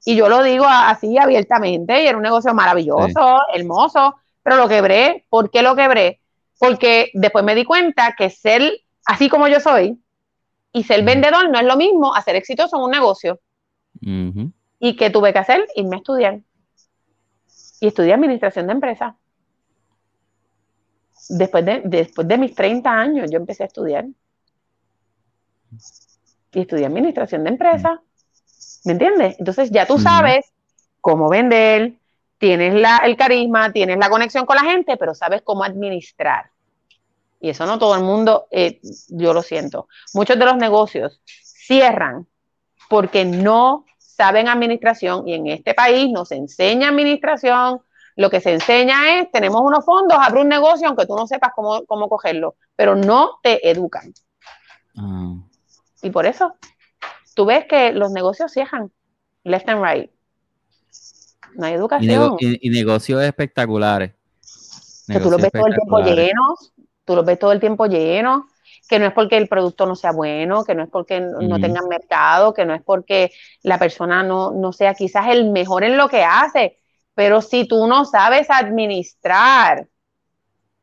[0.05, 5.27] y yo lo digo así abiertamente y era un negocio maravilloso, hermoso, pero lo quebré.
[5.29, 6.21] ¿Por qué lo quebré?
[6.59, 8.63] Porque después me di cuenta que ser
[9.05, 10.01] así como yo soy
[10.73, 13.41] y ser vendedor no es lo mismo a ser exitoso en un negocio.
[14.79, 15.67] ¿Y qué tuve que hacer?
[15.77, 16.41] Irme a estudiar.
[17.81, 19.15] Y estudié administración de empresas.
[21.29, 24.07] Después de, después de mis 30 años yo empecé a estudiar
[26.53, 27.99] y estudié administración de empresas.
[28.85, 29.37] ¿Me entiendes?
[29.39, 30.53] Entonces ya tú sabes
[31.01, 31.95] cómo vender,
[32.43, 36.51] tienes la, el carisma, tienes la conexión con la gente, pero sabes cómo administrar.
[37.39, 38.81] Y eso no todo el mundo, eh,
[39.11, 39.87] yo lo siento.
[40.13, 42.27] Muchos de los negocios cierran
[42.89, 47.81] porque no saben administración y en este país no se enseña administración.
[48.17, 51.53] Lo que se enseña es, tenemos unos fondos, abre un negocio aunque tú no sepas
[51.55, 54.13] cómo, cómo cogerlo, pero no te educan.
[54.97, 55.37] Ah.
[56.03, 56.57] Y por eso,
[57.37, 58.91] tú ves que los negocios cierran,
[59.45, 60.11] left and right.
[61.55, 62.37] No hay educación.
[62.41, 64.13] Y, negocios espectaculares.
[65.07, 66.73] que tú los ves todo el tiempo llenos,
[67.05, 68.45] tú los ves todo el tiempo llenos,
[68.89, 71.89] que no es porque el producto no sea bueno, que no es porque no tengan
[71.89, 73.33] mercado, que no es porque
[73.63, 76.79] la persona no, no sea quizás el mejor en lo que hace,
[77.15, 79.87] pero si tú no sabes administrar,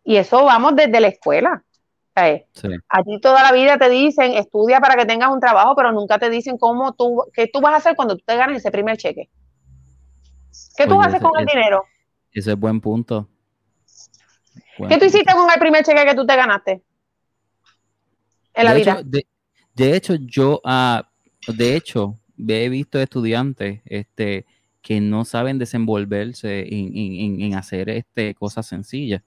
[0.04, 1.64] y eso vamos desde la escuela,
[2.90, 6.20] a ti toda la vida te dicen, estudia para que tengas un trabajo, pero nunca
[6.20, 8.98] te dicen cómo tú, qué tú vas a hacer cuando tú te ganes ese primer
[8.98, 9.30] cheque.
[10.76, 11.84] ¿Qué tú haces con el dinero?
[12.32, 13.28] Ese es buen punto.
[14.88, 16.84] ¿Qué tú hiciste con el primer cheque que tú te ganaste?
[18.54, 19.02] En la vida.
[19.04, 21.02] de, hecho, yo, uh,
[21.54, 24.46] de hecho, he visto estudiantes este,
[24.82, 29.22] que no saben desenvolverse en, hacer este, cosas sencillas.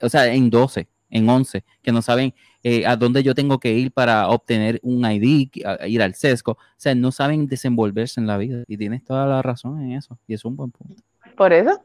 [0.00, 3.72] O sea, en 12 en 11, que no saben eh, a dónde yo tengo que
[3.72, 5.50] ir para obtener un ID,
[5.86, 6.52] ir al sesco.
[6.52, 8.64] O sea, no saben desenvolverse en la vida.
[8.66, 10.18] Y tienes toda la razón en eso.
[10.26, 11.02] Y es un buen punto.
[11.36, 11.80] Por eso.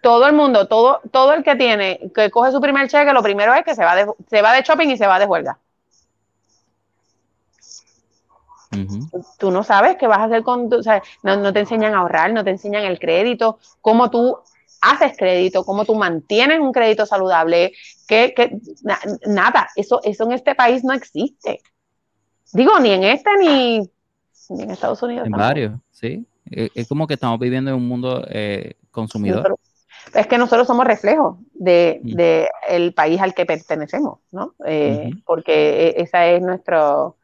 [0.00, 3.52] Todo el mundo, todo, todo el que tiene, que coge su primer cheque, lo primero
[3.54, 5.58] es que se va de, se va de shopping y se va de huelga.
[9.38, 11.94] Tú no sabes qué vas a hacer con tu, o sea, no, no, te enseñan
[11.94, 14.38] a ahorrar, no te enseñan el crédito, cómo tú
[14.80, 17.72] haces crédito, cómo tú mantienes un crédito saludable,
[18.06, 18.34] que,
[19.26, 21.60] nada, eso, eso en este país no existe.
[22.52, 23.90] Digo, ni en este ni,
[24.50, 25.26] en Estados Unidos.
[25.26, 26.26] En varios, sí.
[26.50, 28.26] es como que estamos viviendo en un mundo
[28.90, 29.56] consumidor.
[30.14, 32.72] es que nosotros somos reflejos de, mm.
[32.72, 34.54] el país al que pertenecemos, ¿no?
[35.24, 37.16] Porque e, esa es nuestro...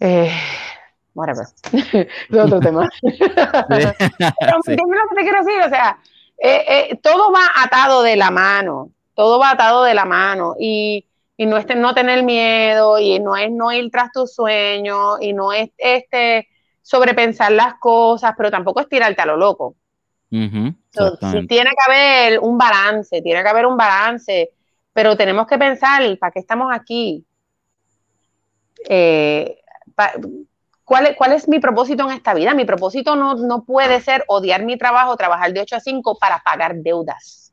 [0.00, 0.30] Eh,
[1.18, 1.46] whatever.
[1.72, 2.88] es otro tema.
[3.02, 3.92] Pero
[4.64, 4.76] sí.
[4.76, 5.98] lo que te quiero decir, o sea,
[7.02, 11.04] todo va atado de la mano, todo va atado de la mano y
[11.40, 15.32] y no es no tener miedo y no es no ir tras tus sueños y
[15.32, 16.48] no es este
[16.82, 19.76] sobrepensar las cosas, pero tampoco es tirarte a lo loco.
[20.28, 24.50] tiene que haber un balance, tiene que haber un balance,
[24.92, 27.24] pero tenemos que pensar, ¿para qué estamos aquí?
[28.88, 29.60] Eh,
[30.88, 32.54] ¿cuál, es, ¿Cuál es mi propósito en esta vida?
[32.54, 36.40] Mi propósito no, no puede ser odiar mi trabajo, trabajar de 8 a 5 para
[36.40, 37.52] pagar deudas.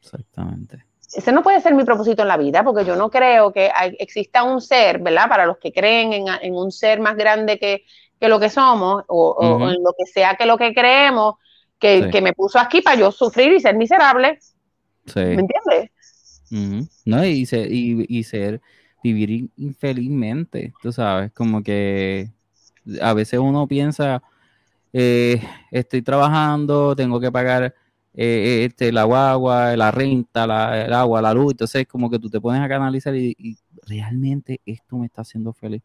[0.00, 3.70] Exactamente ese no puede ser mi propósito en la vida, porque yo no creo que
[3.98, 5.28] exista un ser, ¿verdad?
[5.28, 7.84] Para los que creen en, un ser más grande que,
[8.20, 11.36] lo que somos, o, en lo que sea que lo que creemos,
[11.78, 14.38] que, me puso aquí para yo sufrir y ser miserable.
[15.14, 15.90] ¿Me entiendes?
[17.06, 18.60] No, y ser, y, ser,
[19.02, 22.28] vivir infelizmente, tú sabes, como que
[23.00, 24.22] a veces uno piensa,
[24.92, 27.74] eh, estoy trabajando, tengo que pagar
[28.14, 30.44] eh, este, la agua, la renta,
[30.84, 31.52] el agua, la luz.
[31.52, 35.82] Entonces, como que tú te pones a canalizar y, realmente esto me está haciendo feliz.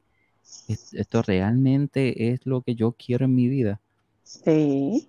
[0.67, 3.79] Esto realmente es lo que yo quiero en mi vida.
[4.23, 5.07] Sí.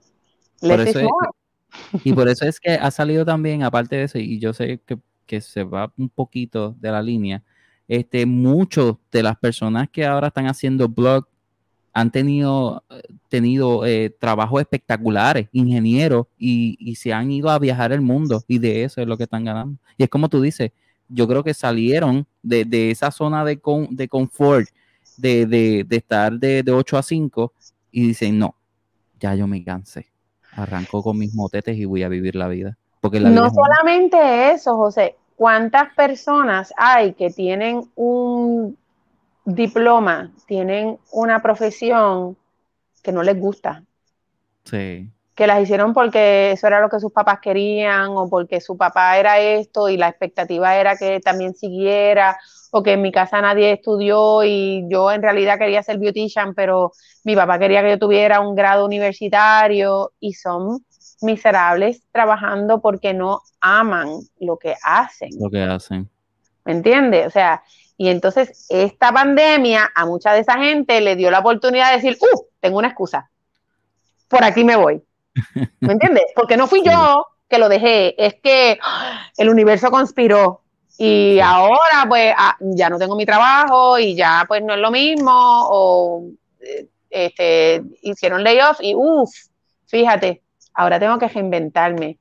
[2.04, 4.98] y por eso es que ha salido también, aparte de eso, y yo sé que,
[5.26, 7.42] que se va un poquito de la línea,
[7.88, 11.26] este, muchos de las personas que ahora están haciendo blog
[11.94, 12.82] han tenido,
[13.28, 18.82] tenido eh, trabajos espectaculares, ingenieros, y, se han ido a viajar el mundo, y de
[18.82, 19.78] eso es lo que están ganando.
[19.96, 20.72] Y es como tú dices,
[21.08, 24.66] yo creo que salieron de, esa zona de, de confort,
[25.16, 27.52] de, estar de, 8 a 5,
[27.92, 28.56] y dicen, no,
[29.20, 30.06] ya yo me cansé.
[30.50, 32.76] Arranco con mis motetes y voy a vivir la vida.
[33.00, 35.16] Porque no solamente eso, José.
[35.36, 38.76] ¿Cuántas personas hay que tienen un
[39.44, 42.36] diploma, tienen una profesión
[43.02, 43.82] que no les gusta.
[44.64, 45.10] Sí.
[45.34, 49.18] Que las hicieron porque eso era lo que sus papás querían o porque su papá
[49.18, 52.38] era esto y la expectativa era que también siguiera
[52.70, 56.92] o que en mi casa nadie estudió y yo en realidad quería ser beautician, pero
[57.24, 60.84] mi papá quería que yo tuviera un grado universitario y son
[61.20, 64.08] miserables trabajando porque no aman
[64.40, 65.30] lo que hacen.
[65.38, 66.08] Lo que hacen.
[66.64, 67.26] ¿Me entiendes?
[67.26, 67.62] O sea,
[67.96, 72.18] y entonces esta pandemia a mucha de esa gente le dio la oportunidad de decir,
[72.20, 73.30] uh, tengo una excusa,
[74.28, 75.02] por aquí me voy.
[75.80, 76.24] ¿Me entiendes?
[76.34, 78.78] Porque no fui yo que lo dejé, es que
[79.36, 80.62] el universo conspiró
[80.96, 84.90] y ahora pues ah, ya no tengo mi trabajo y ya pues no es lo
[84.90, 86.24] mismo o
[86.60, 89.30] eh, este, hicieron layoff y uff,
[89.86, 90.42] fíjate,
[90.74, 92.18] ahora tengo que reinventarme.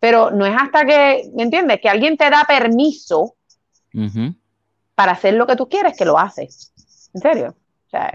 [0.00, 1.80] Pero no es hasta que, ¿me entiendes?
[1.80, 3.34] Que alguien te da permiso
[4.98, 6.72] para hacer lo que tú quieres, que lo haces.
[7.14, 7.54] ¿En serio?
[7.86, 8.10] O sea,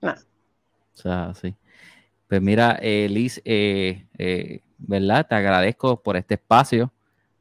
[0.00, 0.10] no.
[0.10, 0.14] O
[0.94, 1.54] sea, sí.
[2.26, 5.26] Pues mira, eh, Liz, eh, eh, ¿verdad?
[5.28, 6.90] Te agradezco por este espacio.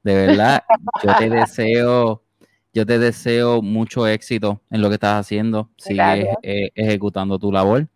[0.03, 0.65] De verdad,
[1.01, 2.23] yo te deseo,
[2.73, 5.69] yo te deseo mucho éxito en lo que estás haciendo.
[5.77, 6.27] Sigue
[6.75, 7.87] ejecutando tu labor.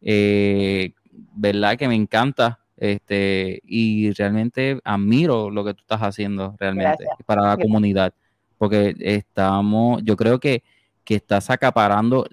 [0.00, 1.76] ¿Verdad?
[1.76, 2.60] Que me encanta.
[2.76, 8.14] Este, y realmente admiro lo que tú estás haciendo realmente para la comunidad
[8.62, 10.62] porque estamos, yo creo que,
[11.02, 12.28] que estás acaparando,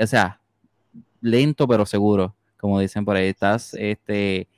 [0.00, 0.40] o sea,
[1.20, 4.48] lento pero seguro, como dicen por ahí, estás este,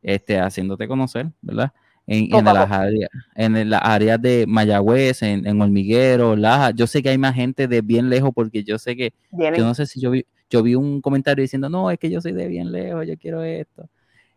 [0.00, 1.72] este, haciéndote conocer, ¿verdad?
[2.06, 6.70] En, en, las áreas, en las áreas de Mayagüez, en, en Hormiguero, Laja.
[6.70, 9.74] Yo sé que hay más gente de bien lejos porque yo sé que, yo no
[9.74, 12.46] sé si yo vi, yo vi un comentario diciendo, no, es que yo soy de
[12.46, 13.88] bien lejos, yo quiero esto.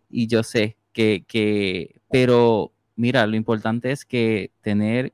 [0.10, 5.14] Y yo sé que, que pero mira, lo importante es que tener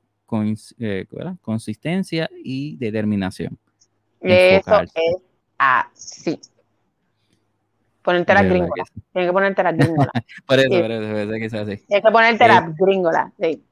[0.78, 1.06] eh,
[1.40, 3.58] consistencia y determinación.
[4.20, 4.92] Eso es
[5.58, 6.40] así.
[8.02, 8.84] Ponerte la gringola.
[9.12, 10.10] Tienes que ponerte la gringola.
[10.46, 11.84] por eso, por eso, por eso que así.
[11.86, 13.64] Tienes que ponerte la gringola, sí.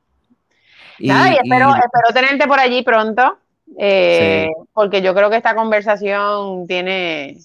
[0.99, 3.39] Y, Nada, y espero, espero tenerte por allí pronto,
[3.79, 7.39] eh, porque yo creo que esta conversación tiene...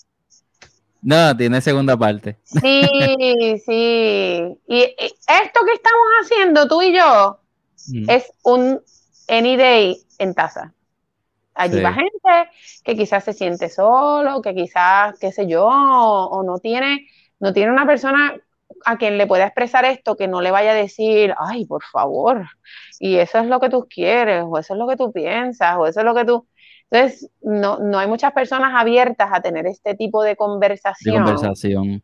[1.02, 2.38] No, tiene segunda parte.
[2.44, 2.60] Sí,
[3.66, 4.58] sí.
[4.68, 7.40] Y esto que estamos haciendo tú y yo
[7.88, 8.10] mm.
[8.10, 8.82] es un
[9.30, 10.74] any day en taza.
[11.54, 12.52] Allí va gente
[12.86, 17.08] que quizás se siente solo, que quizás, qué sé yo, o, no tiene,
[17.40, 18.40] no tiene una persona
[18.86, 22.46] a quien le pueda expresar esto que no le vaya a decir, ay, por favor,
[23.00, 25.86] y eso es lo que tú quieres, o eso es lo que tú piensas, o
[25.86, 26.48] eso es lo que tú...
[26.92, 31.16] Entonces, no, no hay muchas personas abiertas a tener este tipo de conversación.
[31.16, 32.04] De conversación.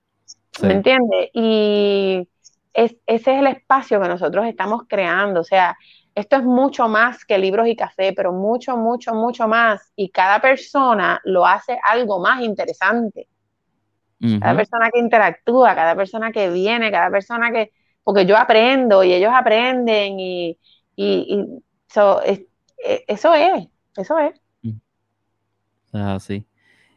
[0.61, 1.29] ¿Me entiendes?
[1.33, 2.27] Y
[2.73, 5.41] ese es el espacio que nosotros estamos creando.
[5.41, 5.77] O sea,
[6.15, 9.91] esto es mucho más que libros y café, pero mucho, mucho, mucho más.
[9.95, 13.27] Y cada persona lo hace algo más interesante.
[14.39, 17.71] Cada persona que interactúa, cada persona que viene, cada persona que...
[18.03, 20.57] Porque yo aprendo y ellos aprenden y,
[20.95, 22.41] y, eso es,
[23.07, 24.41] eso es, eso es.
[25.91, 26.45] Así.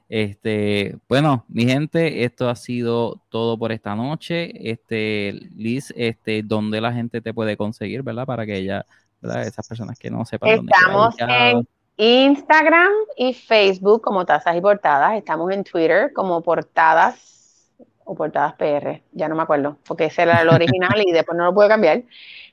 [0.08, 4.70] Este, bueno, mi gente, esto ha sido todo por esta noche.
[4.70, 8.26] Este, Liz, este, ¿dónde la gente te puede conseguir, verdad?
[8.26, 8.86] Para que ella,
[9.20, 9.42] ¿verdad?
[9.42, 15.16] Esas personas que no sepan Estamos en Instagram y Facebook como Tazas y Portadas.
[15.16, 17.72] Estamos en Twitter como Portadas
[18.04, 19.02] o Portadas PR.
[19.12, 22.02] Ya no me acuerdo, porque ese era el original y después no lo puedo cambiar.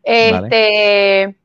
[0.03, 1.35] Este.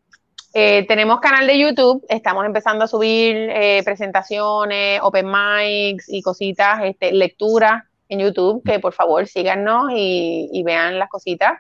[0.52, 6.80] Eh, tenemos canal de YouTube, estamos empezando a subir eh, presentaciones, open mics y cositas,
[6.82, 11.52] este, lectura en YouTube, que por favor síganos y, vean las cositas.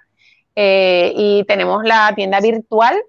[0.56, 3.00] Eh, y tenemos la tienda virtual,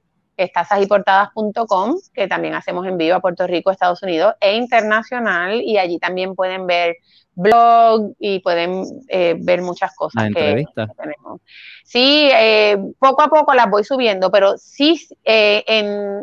[0.49, 6.35] que que también hacemos envío a Puerto Rico, Estados Unidos e internacional, y allí también
[6.35, 6.97] pueden ver
[7.33, 10.65] blog y pueden eh, ver muchas cosas que,
[10.97, 11.41] tenemos.
[11.83, 15.63] Sí, eh, poco a poco las voy subiendo, pero sí eh,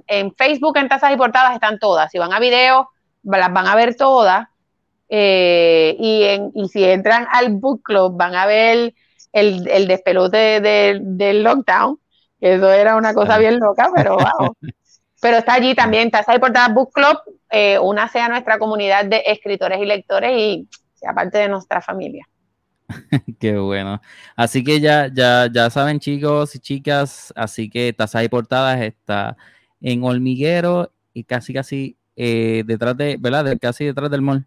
[0.07, 2.11] en, Facebook, en tazas y portadas están todas.
[2.11, 2.91] Si van a video,
[3.23, 4.49] las van a ver todas.
[5.09, 8.95] y, en, y si entran al book club, van a ver
[9.33, 11.99] el, el despelote del lockdown.
[12.41, 14.55] Eso era una cosa bien loca, pero wow.
[15.21, 17.19] pero está allí también, Tazas y Portadas Book Club,
[17.83, 20.69] una sea nuestra comunidad de escritores y lectores y
[21.07, 22.27] aparte de nuestra familia.
[23.41, 24.01] Qué bueno.
[24.37, 29.37] Así que ya, ya, ya saben, chicos y chicas, así que Tazas y Portadas está
[29.81, 33.57] en Hormiguero y casi casi eh, detrás de, ¿verdad?
[33.61, 34.47] casi detrás del mall.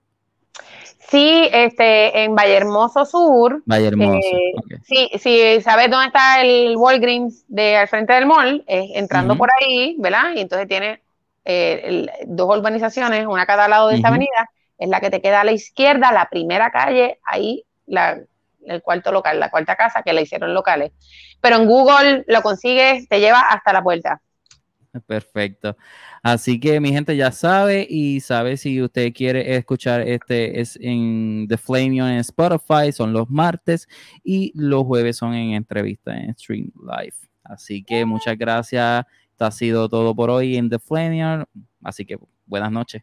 [1.12, 3.62] Sí, este, en Valle Hermoso Sur.
[3.66, 4.18] Valle Hermoso.
[4.18, 9.50] Eh, sí, sí, sabes dónde está el Walgreens de al frente del mall, entrando por
[9.60, 10.32] ahí, ¿verdad?
[10.34, 11.02] Y entonces tiene
[11.44, 15.42] eh, dos urbanizaciones, una a cada lado de esta avenida es la que te queda
[15.42, 18.18] a la izquierda, la primera calle, ahí la,
[18.66, 20.94] el cuarto local, la cuarta casa que le hicieron locales.
[21.42, 24.22] Pero en Google lo consigues, te lleva hasta la puerta.
[25.06, 25.76] Perfecto.
[26.24, 31.48] Así que mi gente ya sabe y sabe si usted quiere escuchar este es en
[31.50, 33.88] The Flame en Spotify, son los martes
[34.24, 37.16] y los jueves son en entrevista en Stream Live.
[37.44, 39.06] Así que muchas gracias.
[39.32, 41.44] Esto ha sido todo por hoy en The Flame.
[41.84, 43.02] Así que buenas noches.